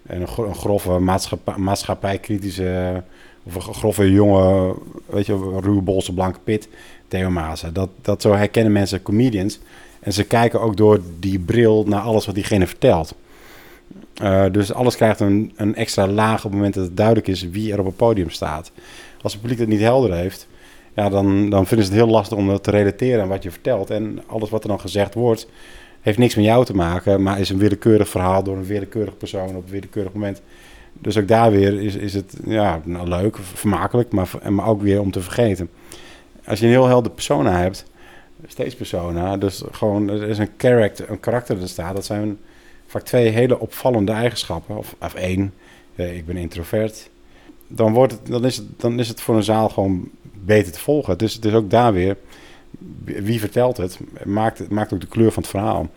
En 0.05 0.21
een, 0.21 0.27
gro- 0.27 0.45
een 0.47 0.55
grove 0.55 0.99
maatschappij, 0.99 1.57
maatschappijkritische 1.57 3.03
of 3.43 3.55
een 3.55 3.73
grove 3.73 4.11
jonge, 4.11 4.75
weet 5.05 5.25
je, 5.25 5.59
ruwe 5.61 5.81
bolse 5.81 6.13
blanke 6.13 6.39
pit, 6.43 6.67
Theo 7.07 7.29
Maassen. 7.29 7.73
Dat, 7.73 7.89
dat 8.01 8.21
zo 8.21 8.33
herkennen 8.33 8.71
mensen 8.73 9.01
comedians. 9.01 9.59
En 9.99 10.13
ze 10.13 10.23
kijken 10.23 10.61
ook 10.61 10.77
door 10.77 10.99
die 11.19 11.39
bril 11.39 11.83
naar 11.87 12.01
alles 12.01 12.25
wat 12.25 12.35
diegene 12.35 12.67
vertelt. 12.67 13.15
Eh, 14.13 14.45
dus 14.51 14.73
alles 14.73 14.95
krijgt 14.95 15.19
een, 15.19 15.53
een 15.55 15.75
extra 15.75 16.07
laag 16.07 16.37
op 16.37 16.43
het 16.43 16.53
moment 16.53 16.73
dat 16.73 16.83
het 16.83 16.97
duidelijk 16.97 17.27
is 17.27 17.49
wie 17.49 17.71
er 17.73 17.79
op 17.79 17.85
het 17.85 17.95
podium 17.95 18.29
staat. 18.29 18.71
Als 19.21 19.33
het 19.33 19.41
publiek 19.41 19.59
het 19.59 19.69
niet 19.69 19.79
helder 19.79 20.13
heeft, 20.13 20.47
ja, 20.95 21.09
dan, 21.09 21.49
dan 21.49 21.67
vinden 21.67 21.85
ze 21.85 21.91
het 21.91 22.01
heel 22.01 22.11
lastig 22.11 22.37
om 22.37 22.47
dat 22.47 22.63
te 22.63 22.71
relateren 22.71 23.21
aan 23.21 23.27
wat 23.27 23.43
je 23.43 23.51
vertelt. 23.51 23.89
En 23.89 24.19
alles 24.27 24.49
wat 24.49 24.63
er 24.63 24.69
dan 24.69 24.79
gezegd 24.79 25.13
wordt, 25.13 25.47
heeft 26.01 26.17
niks 26.17 26.35
met 26.35 26.45
jou 26.45 26.65
te 26.65 26.75
maken, 26.75 27.23
maar 27.23 27.39
is 27.39 27.49
een 27.49 27.57
willekeurig 27.57 28.09
verhaal 28.09 28.43
door 28.43 28.55
een 28.55 28.65
willekeurig 28.65 29.17
persoon 29.17 29.55
op 29.55 29.63
een 29.65 29.71
willekeurig 29.71 30.13
moment. 30.13 30.41
Dus 30.93 31.17
ook 31.17 31.27
daar 31.27 31.51
weer 31.51 31.81
is, 31.81 31.95
is 31.95 32.13
het 32.13 32.37
ja, 32.45 32.81
nou, 32.83 33.07
leuk, 33.07 33.37
vermakelijk, 33.37 34.11
maar, 34.11 34.29
maar 34.49 34.67
ook 34.67 34.81
weer 34.81 35.01
om 35.01 35.11
te 35.11 35.21
vergeten. 35.21 35.69
Als 36.45 36.59
je 36.59 36.65
een 36.65 36.71
heel 36.71 36.87
helder 36.87 37.11
persona 37.11 37.57
hebt, 37.59 37.85
steeds 38.47 38.75
persona, 38.75 39.37
dus 39.37 39.63
gewoon 39.71 40.09
er 40.09 40.29
is 40.29 40.37
een 40.37 40.49
character, 40.57 41.09
een 41.09 41.19
karakter 41.19 41.61
er 41.61 41.67
staat, 41.67 41.95
dat 41.95 42.05
zijn 42.05 42.37
vaak 42.87 43.03
twee 43.03 43.29
hele 43.29 43.59
opvallende 43.59 44.11
eigenschappen, 44.11 44.77
of, 44.77 44.95
of 45.01 45.13
één, 45.13 45.53
eh, 45.95 46.17
ik 46.17 46.25
ben 46.25 46.37
introvert, 46.37 47.09
dan, 47.67 47.93
wordt 47.93 48.11
het, 48.11 48.27
dan, 48.27 48.45
is 48.45 48.57
het, 48.57 48.65
dan 48.77 48.99
is 48.99 49.07
het 49.07 49.21
voor 49.21 49.35
een 49.35 49.43
zaal 49.43 49.69
gewoon 49.69 50.09
beter 50.45 50.71
te 50.71 50.79
volgen. 50.79 51.17
Dus 51.17 51.39
is 51.39 51.53
ook 51.53 51.69
daar 51.69 51.93
weer, 51.93 52.17
wie 53.03 53.39
vertelt 53.39 53.77
het, 53.77 53.99
maakt, 54.23 54.69
maakt 54.69 54.93
ook 54.93 55.01
de 55.01 55.07
kleur 55.07 55.31
van 55.31 55.41
het 55.41 55.51
verhaal. 55.51 55.89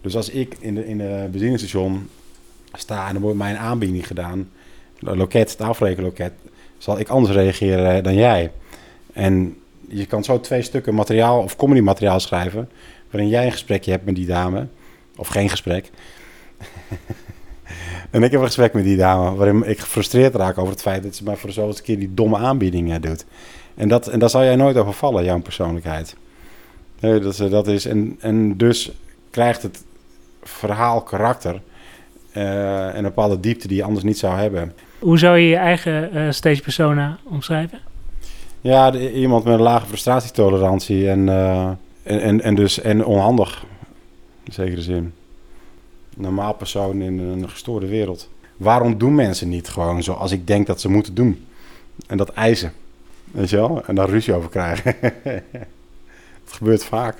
Dus 0.00 0.16
als 0.16 0.28
ik 0.28 0.56
in 0.60 0.74
de, 0.74 0.86
in 0.86 0.98
de 0.98 1.28
bedieningsstation 1.30 2.08
sta 2.72 3.08
en 3.08 3.14
er 3.14 3.20
wordt 3.20 3.38
mij 3.38 3.50
een 3.50 3.58
aanbieding 3.58 4.06
gedaan, 4.06 4.50
loket, 4.98 5.50
het 5.50 5.60
afrekenloket, 5.60 6.32
zal 6.78 6.98
ik 6.98 7.08
anders 7.08 7.34
reageren 7.34 8.02
dan 8.02 8.14
jij. 8.14 8.50
En 9.12 9.56
je 9.88 10.06
kan 10.06 10.24
zo 10.24 10.40
twee 10.40 10.62
stukken 10.62 10.94
materiaal 10.94 11.42
of 11.42 11.56
comedy 11.56 11.80
materiaal 11.80 12.20
schrijven, 12.20 12.68
waarin 13.10 13.30
jij 13.30 13.44
een 13.44 13.52
gesprekje 13.52 13.90
hebt 13.90 14.04
met 14.04 14.14
die 14.14 14.26
dame, 14.26 14.66
of 15.16 15.28
geen 15.28 15.48
gesprek. 15.48 15.90
en 18.10 18.22
ik 18.22 18.30
heb 18.30 18.40
een 18.40 18.46
gesprek 18.46 18.72
met 18.72 18.84
die 18.84 18.96
dame, 18.96 19.34
waarin 19.34 19.68
ik 19.68 19.78
gefrustreerd 19.78 20.34
raak 20.34 20.58
over 20.58 20.72
het 20.72 20.82
feit 20.82 21.02
dat 21.02 21.16
ze 21.16 21.24
mij 21.24 21.36
voor 21.36 21.48
de 21.48 21.54
zoveelste 21.54 21.82
keer 21.82 21.98
die 21.98 22.14
domme 22.14 22.36
aanbiedingen 22.36 23.00
doet. 23.00 23.24
En, 23.74 23.88
dat, 23.88 24.06
en 24.06 24.18
daar 24.18 24.30
zal 24.30 24.42
jij 24.44 24.56
nooit 24.56 24.76
over 24.76 24.92
vallen, 24.92 25.24
jouw 25.24 25.40
persoonlijkheid. 25.40 26.16
Nee, 27.00 27.20
dat, 27.20 27.32
is- 27.40 27.50
dat 27.50 27.66
is, 27.68 27.86
en, 27.86 28.16
en 28.20 28.56
dus 28.56 28.90
krijgt 29.30 29.62
het 29.62 29.84
verhaal 30.42 31.02
karakter 31.02 31.60
eh, 32.32 32.88
en 32.88 32.96
een 32.96 33.02
bepaalde 33.02 33.40
diepte 33.40 33.68
die 33.68 33.76
je 33.76 33.82
anders 33.84 34.04
niet 34.04 34.18
zou 34.18 34.38
hebben. 34.38 34.72
Hoe 34.98 35.18
zou 35.18 35.38
je 35.38 35.48
je 35.48 35.56
eigen 35.56 36.12
eh, 36.12 36.30
stage 36.30 36.62
persona 36.62 37.18
omschrijven? 37.24 37.78
Ja, 38.60 38.90
de- 38.90 39.12
iemand 39.12 39.44
met 39.44 39.54
een 39.54 39.60
lage 39.60 39.86
frustratietolerantie 39.86 41.08
en, 41.10 41.28
eh, 41.28 41.68
en, 42.02 42.20
en, 42.20 42.40
en 42.42 42.54
dus 42.54 42.80
en 42.80 43.04
onhandig, 43.04 43.64
in 44.44 44.52
zekere 44.52 44.82
zin. 44.82 44.96
Een 46.16 46.22
normaal 46.22 46.52
persoon 46.54 47.02
in 47.02 47.18
een 47.18 47.48
gestoorde 47.50 47.86
wereld. 47.86 48.28
Waarom 48.56 48.98
doen 48.98 49.14
mensen 49.14 49.48
niet 49.48 49.68
gewoon 49.68 50.02
zoals 50.02 50.32
ik 50.32 50.46
denk 50.46 50.66
dat 50.66 50.80
ze 50.80 50.88
moeten 50.90 51.14
doen? 51.14 51.46
En 52.06 52.16
dat 52.16 52.28
eisen, 52.32 52.72
weet 53.30 53.50
je 53.50 53.56
wel? 53.56 53.84
En 53.86 53.94
daar 53.94 54.08
ruzie 54.08 54.34
over 54.34 54.50
krijgen. 54.50 54.96
Het 56.44 56.52
gebeurt 56.52 56.84
vaak. 56.84 57.16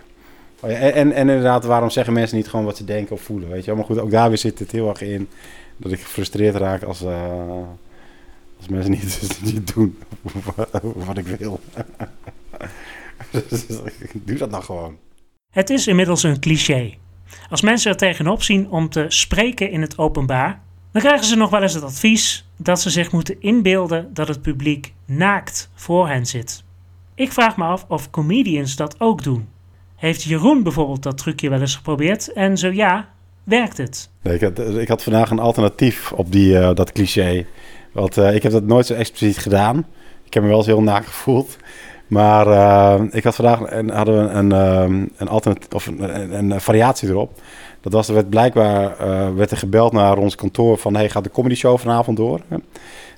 Oh 0.60 0.70
en, 0.70 0.80
en, 0.80 1.12
en 1.12 1.28
inderdaad, 1.28 1.64
waarom 1.64 1.90
zeggen 1.90 2.12
mensen 2.12 2.36
niet 2.36 2.48
gewoon 2.48 2.64
wat 2.64 2.76
ze 2.76 2.84
denken 2.84 3.14
of 3.14 3.22
voelen, 3.22 3.48
weet 3.48 3.60
je 3.60 3.66
wel? 3.66 3.76
Maar 3.76 3.84
goed, 3.84 3.98
ook 3.98 4.10
daar 4.10 4.28
weer 4.28 4.38
zit 4.38 4.58
het 4.58 4.70
heel 4.70 4.88
erg 4.88 5.00
in 5.00 5.28
dat 5.76 5.92
ik 5.92 6.00
gefrustreerd 6.00 6.54
raak 6.54 6.82
als, 6.82 7.02
eh, 7.02 7.62
als 8.56 8.68
mensen 8.68 8.90
niet, 8.90 9.38
niet 9.52 9.74
doen 9.74 9.98
wat 11.06 11.18
ik 11.18 11.26
wil. 11.26 11.60
Dus 13.30 13.66
Doe 14.12 14.36
dat 14.36 14.50
nou 14.50 14.62
gewoon. 14.62 14.96
Het 15.50 15.70
is 15.70 15.86
inmiddels 15.86 16.22
een 16.22 16.40
cliché. 16.40 16.94
Als 17.50 17.60
mensen 17.60 17.90
er 17.90 17.96
tegenop 17.96 18.42
zien 18.42 18.70
om 18.70 18.88
te 18.88 19.04
spreken 19.08 19.70
in 19.70 19.80
het 19.80 19.98
openbaar, 19.98 20.60
dan 20.92 21.02
krijgen 21.02 21.26
ze 21.26 21.36
nog 21.36 21.50
wel 21.50 21.62
eens 21.62 21.74
het 21.74 21.82
advies 21.82 22.43
dat 22.64 22.80
ze 22.80 22.90
zich 22.90 23.12
moeten 23.12 23.40
inbeelden 23.40 24.10
dat 24.14 24.28
het 24.28 24.42
publiek 24.42 24.92
naakt 25.04 25.70
voor 25.74 26.08
hen 26.08 26.26
zit. 26.26 26.64
Ik 27.14 27.32
vraag 27.32 27.56
me 27.56 27.64
af 27.64 27.84
of 27.88 28.10
comedians 28.10 28.76
dat 28.76 28.94
ook 28.98 29.22
doen. 29.22 29.48
Heeft 29.96 30.22
Jeroen 30.22 30.62
bijvoorbeeld 30.62 31.02
dat 31.02 31.18
trucje 31.18 31.48
wel 31.48 31.60
eens 31.60 31.76
geprobeerd? 31.76 32.32
En 32.32 32.58
zo 32.58 32.68
ja, 32.68 33.08
werkt 33.44 33.76
het? 33.76 34.10
Nee, 34.22 34.34
ik, 34.34 34.40
had, 34.40 34.58
ik 34.58 34.88
had 34.88 35.02
vandaag 35.02 35.30
een 35.30 35.38
alternatief 35.38 36.12
op 36.12 36.32
die, 36.32 36.58
eh, 36.58 36.74
dat 36.74 36.92
cliché. 36.92 37.46
Want 37.92 38.16
eh, 38.16 38.34
ik 38.34 38.42
heb 38.42 38.52
dat 38.52 38.64
nooit 38.64 38.86
zo 38.86 38.94
expliciet 38.94 39.38
gedaan. 39.38 39.86
Ik 40.24 40.34
heb 40.34 40.42
me 40.42 40.48
wel 40.48 40.58
eens 40.58 40.66
heel 40.66 40.82
naakt 40.82 41.06
gevoeld. 41.06 41.56
Maar 42.06 42.46
eh, 42.46 43.02
ik 43.10 43.24
had 43.24 43.34
vandaag 43.34 43.70
een, 43.70 43.90
hadden 43.90 44.24
we 44.24 44.30
een, 44.30 44.50
een, 44.50 45.12
een, 45.16 45.28
alternatief, 45.28 45.72
of 45.72 45.86
een, 45.86 46.50
een, 46.50 46.60
variatie 46.60 47.08
erop. 47.08 47.40
Dat 47.80 47.92
was, 47.92 48.08
er 48.08 48.14
werd 48.14 48.30
blijkbaar 48.30 48.98
eh, 48.98 49.34
werd 49.34 49.50
er 49.50 49.56
gebeld 49.56 49.92
naar 49.92 50.18
ons 50.18 50.34
kantoor 50.34 50.78
van... 50.78 50.94
hey, 50.94 51.08
gaat 51.08 51.24
de 51.24 51.30
comedy 51.30 51.54
show 51.54 51.78
vanavond 51.78 52.16
door? 52.16 52.40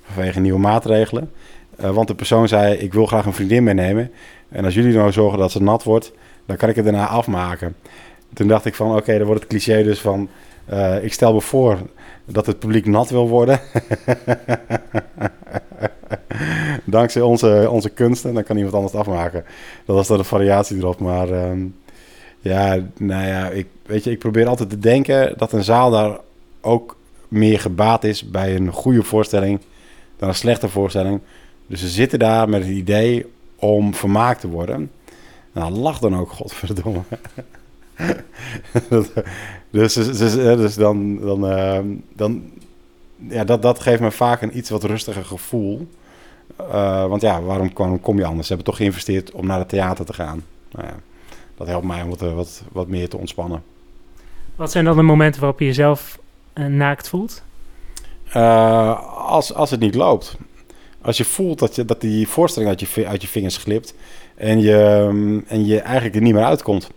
Vanwege 0.03 0.41
nieuwe 0.41 0.59
maatregelen. 0.59 1.31
Eh, 1.77 1.91
want 1.91 2.09
de 2.09 2.15
persoon 2.15 2.49
zei, 2.49 2.75
ik 2.75 2.93
wil 2.93 3.07
graag 3.07 3.27
een 3.27 3.33
vriendin 3.33 3.65
meenemen. 3.65 4.11
En 4.49 4.65
als 4.65 4.75
jullie 4.75 4.97
nou 4.97 5.13
zorgen 5.13 5.39
dat 5.39 5.51
ze 5.51 5.63
nat 5.63 5.83
wordt, 5.83 6.13
dan 6.47 6.57
kan 6.57 6.69
ik 6.69 6.77
het 6.77 6.85
daarna 6.85 7.07
afmaken. 7.07 7.77
Toen 8.35 8.49
dacht 8.49 8.65
ik 8.65 8.75
van, 8.75 8.97
oké, 8.97 9.17
dan 9.19 9.27
wordt 9.27 9.41
het 9.41 9.51
cliché 9.51 9.83
dus 9.83 10.01
van... 10.01 10.29
ik 11.03 11.13
stel 11.13 11.33
me 11.33 11.41
voor 11.41 11.79
dat 12.25 12.47
het 12.47 12.59
publiek 12.59 12.87
nat 12.87 13.11
wil 13.11 13.29
worden. 13.29 13.61
Dankzij 16.85 17.23
onze, 17.23 17.67
onze 17.71 17.89
kunsten, 17.89 18.35
dan 18.35 18.43
kan 18.43 18.57
iemand 18.57 18.75
anders 18.75 18.93
het 18.93 19.01
afmaken. 19.01 19.45
Dat 19.85 19.97
was 19.97 20.07
dan 20.07 20.19
een 20.19 20.25
variatie 20.25 20.77
erop. 20.77 21.01
Maar 21.01 21.31
ehm, 21.31 21.67
ja, 22.41 22.79
nou 22.99 23.27
ja, 23.27 23.49
ik, 23.49 23.67
weet 23.87 24.05
je, 24.05 24.11
ik 24.11 24.19
probeer 24.19 24.47
altijd 24.47 24.71
te 24.71 24.79
denken 24.79 25.35
dat 25.37 25.53
een 25.53 25.65
zaal 25.65 25.91
daar 25.91 26.19
ook 26.61 26.97
meer 27.29 27.61
gebaat 27.61 28.05
is 28.05 28.31
bij 28.31 28.57
een 28.57 28.73
goede 28.73 29.03
voorstelling 29.03 29.61
dan 30.17 30.29
een 30.29 30.35
slechte 30.35 30.69
voorstelling. 30.69 31.21
Dus 31.67 31.81
ze 31.81 31.89
zitten 31.89 32.19
daar 32.19 32.49
met 32.49 32.63
het 32.63 32.71
idee 32.71 33.27
om 33.57 33.95
vermaakt 33.95 34.41
te 34.41 34.49
worden. 34.49 34.91
Nou, 35.53 35.73
lach 35.73 35.99
dan 35.99 36.17
ook, 36.17 36.31
godverdomme. 36.31 37.01
Dus, 39.71 39.93
dus, 39.93 40.19
dus, 40.19 40.35
dus 40.35 40.75
dan, 40.75 41.19
dan, 41.19 41.47
ehm, 41.47 41.87
dan 42.15 42.43
ja, 43.29 43.45
dat, 43.45 43.63
dat 43.63 43.81
geeft 43.81 44.01
me 44.01 44.11
vaak 44.11 44.43
een 44.43 44.57
iets 44.57 44.71
wat 44.71 44.85
rustiger 44.85 45.25
gevoel. 45.25 45.89
Eh, 46.57 47.07
want 47.07 47.23
ja, 47.23 47.43
waarom 47.43 47.73
kom, 47.73 48.01
kom 48.01 48.19
je 48.19 48.25
anders? 48.25 48.47
Ze 48.47 48.55
hebben 48.55 48.73
toch 48.73 48.81
geïnvesteerd 48.81 49.31
om 49.33 49.47
naar 49.47 49.59
het 49.59 49.69
theater 49.69 50.05
te 50.05 50.13
gaan. 50.13 50.45
Nou 50.73 50.87
ja, 50.87 50.95
dat 51.57 51.67
helpt 51.67 51.87
mij 51.87 52.03
om 52.03 52.09
wat, 52.09 52.21
wat, 52.21 52.63
wat 52.73 52.89
meer 52.89 53.09
te 53.09 53.17
ontspannen. 53.17 53.63
Wat 54.57 54.71
zijn 54.71 54.85
dan 54.85 54.97
de 54.97 55.03
momenten 55.03 55.41
waarop 55.41 55.61
je 55.61 55.67
jezelf 55.67 56.19
eh, 56.53 56.67
naakt 56.67 57.09
voelt? 57.09 57.43
Eh, 58.33 59.27
als, 59.27 59.55
als 59.55 59.71
het 59.71 59.81
niet 59.81 59.95
loopt. 59.95 60.37
Als 61.01 61.17
je 61.17 61.25
voelt 61.25 61.59
dat, 61.59 61.75
je, 61.75 61.85
dat 61.85 62.01
die 62.01 62.29
voorstelling 62.29 62.71
uit 62.71 62.81
je, 62.81 63.07
uit 63.07 63.23
je 63.23 63.29
vingers 63.29 63.57
glipt 63.57 63.95
en 64.35 64.61
je, 64.61 64.83
ehm, 64.83 65.41
en 65.47 65.67
je 65.67 65.81
eigenlijk 65.81 66.15
er 66.15 66.23
niet 66.23 66.35
meer 66.35 66.45
uitkomt. 66.45 66.91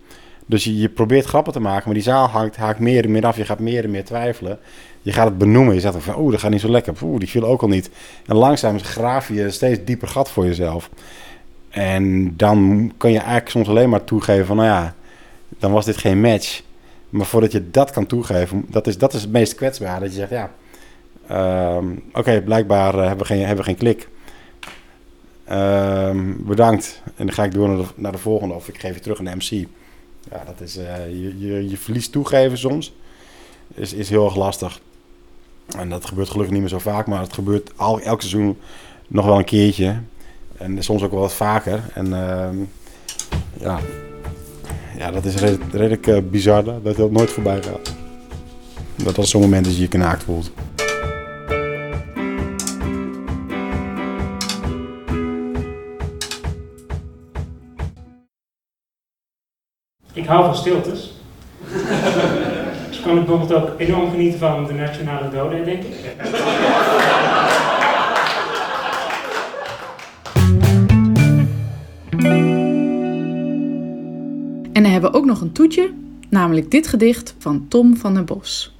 Dus 0.46 0.64
je, 0.64 0.78
je 0.78 0.90
probeert 0.90 1.26
grappen 1.26 1.54
te 1.54 1.60
maken, 1.60 1.84
maar 1.86 1.94
die 1.94 2.04
zaal 2.04 2.28
hangt, 2.28 2.56
haakt 2.56 2.80
meer 2.80 3.04
en 3.04 3.12
meer 3.12 3.26
af. 3.26 3.38
Je 3.38 3.46
gaat 3.46 3.60
meer 3.60 3.84
en 3.84 3.92
meer 3.92 4.06
twijfelen. 4.06 4.60
Je 5.02 5.12
gaat 5.12 5.26
het 5.26 5.38
benoemen. 5.38 5.74
Je 5.74 5.80
zegt 5.80 5.96
ook 5.96 6.02
van, 6.02 6.20
oeh, 6.20 6.32
dat 6.32 6.40
gaat 6.40 6.52
niet 6.52 6.62
zo 6.62 6.70
lekker. 6.70 6.94
Oeh, 7.02 7.20
die 7.20 7.30
viel 7.30 7.46
ook 7.46 7.62
al 7.62 7.68
niet. 7.68 7.90
En 8.26 8.36
langzaam 8.36 8.80
graaf 8.80 9.30
je 9.30 9.52
steeds 9.52 9.80
dieper 9.86 10.08
gat 10.08 10.32
voor 10.32 10.46
jezelf. 10.46 10.90
En 11.70 12.34
dan 12.38 12.92
kan 12.98 13.12
je 13.12 13.18
eigenlijk 13.18 13.50
soms 13.50 13.68
alleen 13.68 13.90
maar 13.90 14.04
toegeven 14.04 14.46
van, 14.46 14.56
nou 14.56 14.68
ja, 14.68 14.96
dan 15.60 15.72
was 15.72 15.86
dit 15.86 15.98
geen 15.98 16.22
match. 16.22 16.62
Maar 17.10 17.26
voordat 17.26 17.52
je 17.52 17.72
dat 17.72 17.92
kan 17.92 18.06
toegeven, 18.06 18.66
dat 18.70 18.88
is, 18.88 18.98
dat 18.98 19.14
is 19.14 19.22
het 19.22 19.32
meest 19.32 19.56
kwetsbaar. 19.56 20.00
Dat 20.00 20.10
je 20.10 20.16
zegt, 20.16 20.30
ja, 20.30 20.52
Ehm, 21.30 21.86
Oké, 22.14 22.42
blijkbaar 22.42 22.94
eh, 22.94 23.00
hebben, 23.00 23.18
we 23.18 23.26
geen, 23.26 23.40
hebben 23.40 23.58
we 23.58 23.64
geen 23.64 23.78
klik. 23.78 24.08
Ehm, 25.46 26.34
bedankt. 26.38 27.02
En 27.16 27.26
dan 27.26 27.36
ga 27.36 27.44
ik 27.44 27.54
door 27.54 27.68
naar 27.68 27.78
de, 27.78 27.86
naar 27.96 28.12
de 28.12 28.18
volgende 28.18 28.54
of 28.54 28.68
ik 28.68 28.80
geef 28.80 28.94
je 28.94 29.02
terug 29.02 29.20
een 29.20 29.38
MC. 29.38 29.68
Ja, 30.32 30.44
dat 30.46 30.62
is, 30.62 30.78
eh, 30.78 31.08
je, 31.08 31.40
je, 31.40 31.70
je 31.70 31.78
verlies 31.78 32.10
toegeven 32.10 32.58
soms. 32.58 32.94
Is, 33.74 33.94
is 33.94 34.10
heel 34.10 34.26
erg 34.26 34.36
lastig. 34.36 34.80
En 35.78 35.90
dat 35.90 36.06
gebeurt 36.06 36.30
gelukkig 36.30 36.54
niet 36.54 36.62
meer 36.62 36.70
zo 36.70 36.80
vaak, 36.80 37.08
maar 37.08 37.22
het 37.22 37.34
gebeurt 37.34 37.72
al, 37.76 38.00
elk 38.00 38.22
seizoen 38.22 38.58
nog 39.08 39.26
wel 39.26 39.38
een 39.38 39.46
keertje. 39.46 39.96
En 40.58 40.84
soms 40.84 41.04
ook 41.04 41.12
wel 41.12 41.20
wat 41.20 41.34
vaker. 41.34 41.84
En 41.94 42.14
ehm, 42.14 42.56
ja. 43.60 43.80
ja, 44.98 45.12
dat 45.12 45.26
is 45.26 45.36
redelijk, 45.72 46.08
eh, 46.08 46.18
bizar 46.30 46.64
dat 46.64 46.96
dat 46.96 47.12
nooit 47.12 47.30
voorbij 47.30 47.64
gaat. 47.64 47.96
Dat 48.96 49.18
als 49.18 49.30
zo'n 49.30 49.42
moment 49.42 49.68
is 49.68 49.76
je 49.76 49.82
je 49.82 49.88
knaakt 49.88 50.24
voelt. 50.24 50.52
Ik 60.14 60.26
hou 60.26 60.44
van 60.44 60.56
stiltes. 60.56 61.19
Kan 63.10 63.18
ik 63.18 63.26
bijvoorbeeld 63.26 63.62
ook 63.62 63.80
enorm 63.80 64.10
genieten 64.10 64.40
van 64.40 64.66
de 64.66 64.74
nationale 64.74 65.30
doden, 65.30 65.66
denk 65.66 65.84
ik. 65.84 65.94
En 74.74 74.84
dan 74.84 74.92
hebben 74.92 75.12
we 75.12 75.18
ook 75.18 75.26
nog 75.26 75.42
een 75.42 75.52
toetje, 75.52 75.94
namelijk 76.30 76.72
dit 76.72 76.88
gedicht 76.88 77.36
van 77.40 77.66
Tom 77.68 77.98
van 77.98 78.14
den 78.14 78.26
Bos. 78.26 78.78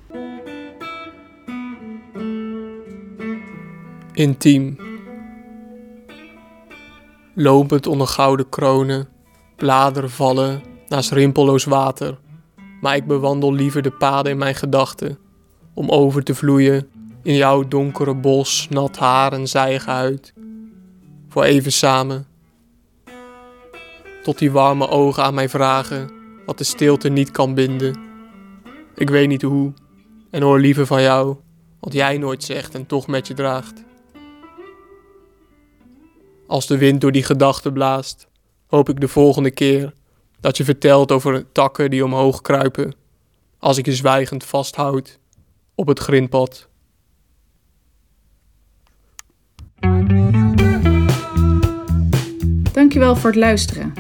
Intiem. 4.14 4.78
Lopend 7.34 7.88
onder 7.88 8.08
gouden 8.08 8.50
kronen, 8.50 9.08
bladeren 9.56 10.10
vallen 10.10 10.62
naast 10.88 11.12
rimpelloos 11.12 11.64
water. 11.64 12.18
Maar 12.82 12.96
ik 12.96 13.08
bewandel 13.08 13.54
liever 13.54 13.82
de 13.82 13.92
paden 13.92 14.32
in 14.32 14.38
mijn 14.38 14.56
gedachten, 14.56 15.18
om 15.74 15.90
over 15.90 16.24
te 16.24 16.36
vloeien 16.36 16.88
in 17.24 17.36
jouw 17.36 17.68
donkere 17.68 18.16
bos, 18.16 18.68
nat 18.70 18.98
haar 18.98 19.34
en 19.34 19.48
zijige 19.48 19.90
huid. 19.90 20.34
Voor 21.30 21.44
even 21.44 21.72
samen. 21.72 22.28
Tot 24.24 24.38
die 24.38 24.52
warme 24.52 24.88
ogen 24.88 25.24
aan 25.24 25.34
mij 25.34 25.50
vragen 25.50 26.12
wat 26.46 26.58
de 26.58 26.64
stilte 26.64 27.10
niet 27.10 27.32
kan 27.32 27.54
binden. 27.54 28.00
Ik 28.96 29.10
weet 29.10 29.28
niet 29.28 29.42
hoe, 29.42 29.74
en 30.32 30.42
hoor 30.42 30.60
liever 30.60 30.86
van 30.86 31.02
jou, 31.02 31.36
wat 31.80 31.94
jij 31.94 32.18
nooit 32.18 32.44
zegt 32.44 32.76
en 32.76 32.86
toch 32.86 33.08
met 33.08 33.28
je 33.28 33.34
draagt. 33.34 33.84
Als 36.48 36.68
de 36.68 36.78
wind 36.78 37.02
door 37.02 37.12
die 37.12 37.24
gedachten 37.24 37.74
blaast, 37.74 38.28
hoop 38.68 38.90
ik 38.90 39.00
de 39.00 39.08
volgende 39.08 39.52
keer 39.52 39.94
dat 40.40 40.58
je 40.58 40.64
vertelt 40.64 41.12
over 41.12 41.52
takken 41.52 41.90
die 41.90 42.06
omhoog 42.06 42.42
kruipen, 42.42 42.94
als 43.58 43.78
ik 43.78 43.86
je 43.86 43.96
zwijgend 43.96 44.44
vasthoud 44.44 45.20
op 45.76 45.88
het 45.88 46.00
grindpad. 46.00 46.68
Dankjewel 52.72 53.16
voor 53.16 53.30
het 53.30 53.40
luisteren. 53.40 53.94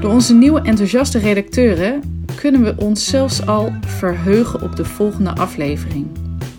Door 0.00 0.10
onze 0.12 0.34
nieuwe 0.34 0.60
enthousiaste 0.60 1.18
redacteuren 1.18 2.24
kunnen 2.36 2.62
we 2.62 2.74
ons 2.76 3.08
zelfs 3.08 3.46
al 3.46 3.72
verheugen 3.80 4.62
op 4.62 4.76
de 4.76 4.84
volgende 4.84 5.34
aflevering. 5.34 6.06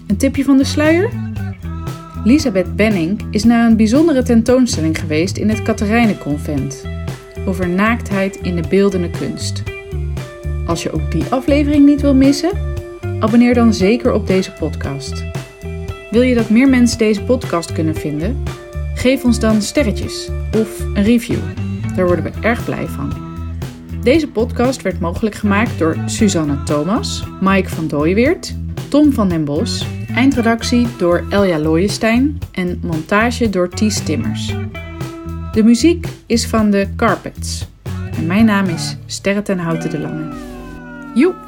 Een 0.08 0.18
tipje 0.18 0.44
van 0.44 0.58
de 0.58 0.64
sluier? 0.64 1.10
Elisabeth 2.26 2.76
Benning 2.76 3.28
is 3.32 3.44
naar 3.44 3.70
een 3.70 3.78
bijzondere 3.78 4.24
tentoonstelling 4.24 5.00
geweest 5.00 5.38
in 5.38 5.50
het 5.50 5.62
Katerijnenconvent 5.62 6.97
over 7.48 7.70
naaktheid 7.70 8.36
in 8.36 8.56
de 8.56 8.68
beeldende 8.70 9.10
kunst. 9.10 9.64
Als 10.66 10.84
je 10.84 10.92
ook 10.92 11.12
die 11.12 11.24
aflevering 11.30 11.86
niet 11.86 12.02
wil 12.02 12.16
missen, 12.16 12.52
abonneer 13.20 13.54
dan 13.54 13.74
zeker 13.74 14.14
op 14.14 14.28
deze 14.28 14.52
podcast. 14.52 15.24
Wil 16.12 16.22
je 16.22 16.36
dat 16.36 16.50
meer 16.50 16.70
mensen 16.70 16.98
deze 16.98 17.24
podcast 17.24 17.72
kunnen 17.72 17.96
vinden? 17.96 18.44
Geef 18.96 19.24
ons 19.24 19.40
dan 19.40 19.62
sterretjes 19.62 20.30
of 20.58 20.80
een 20.80 21.04
review. 21.04 21.40
Daar 21.96 22.06
worden 22.06 22.24
we 22.24 22.32
erg 22.42 22.66
blij 22.66 22.86
van. 22.86 23.14
Deze 24.02 24.28
podcast 24.28 24.82
werd 24.82 25.00
mogelijk 25.00 25.36
gemaakt 25.36 25.80
door 25.80 25.98
Suzanne 26.06 26.64
Thomas, 26.64 27.24
Mike 27.42 27.70
van 27.70 27.88
Dooyeweert, 27.88 28.56
Tom 28.88 29.14
van 29.14 29.30
den 29.30 29.46
Bos, 29.46 29.88
eindredactie 30.16 30.88
door 30.98 31.26
Elja 31.30 31.60
Looijenstein 31.60 32.38
en 32.52 32.80
montage 32.84 33.50
door 33.50 33.70
Ties 33.70 34.04
Timmers. 34.04 34.54
De 35.58 35.64
muziek 35.64 36.08
is 36.26 36.46
van 36.46 36.70
de 36.70 36.88
Carpets. 36.96 37.68
En 38.18 38.26
mijn 38.26 38.46
naam 38.46 38.66
is 38.66 38.98
Sterre 39.06 39.42
ten 39.42 39.60
Houten 39.60 39.90
de 39.90 40.00
Lange. 40.00 40.34
Joep! 41.16 41.47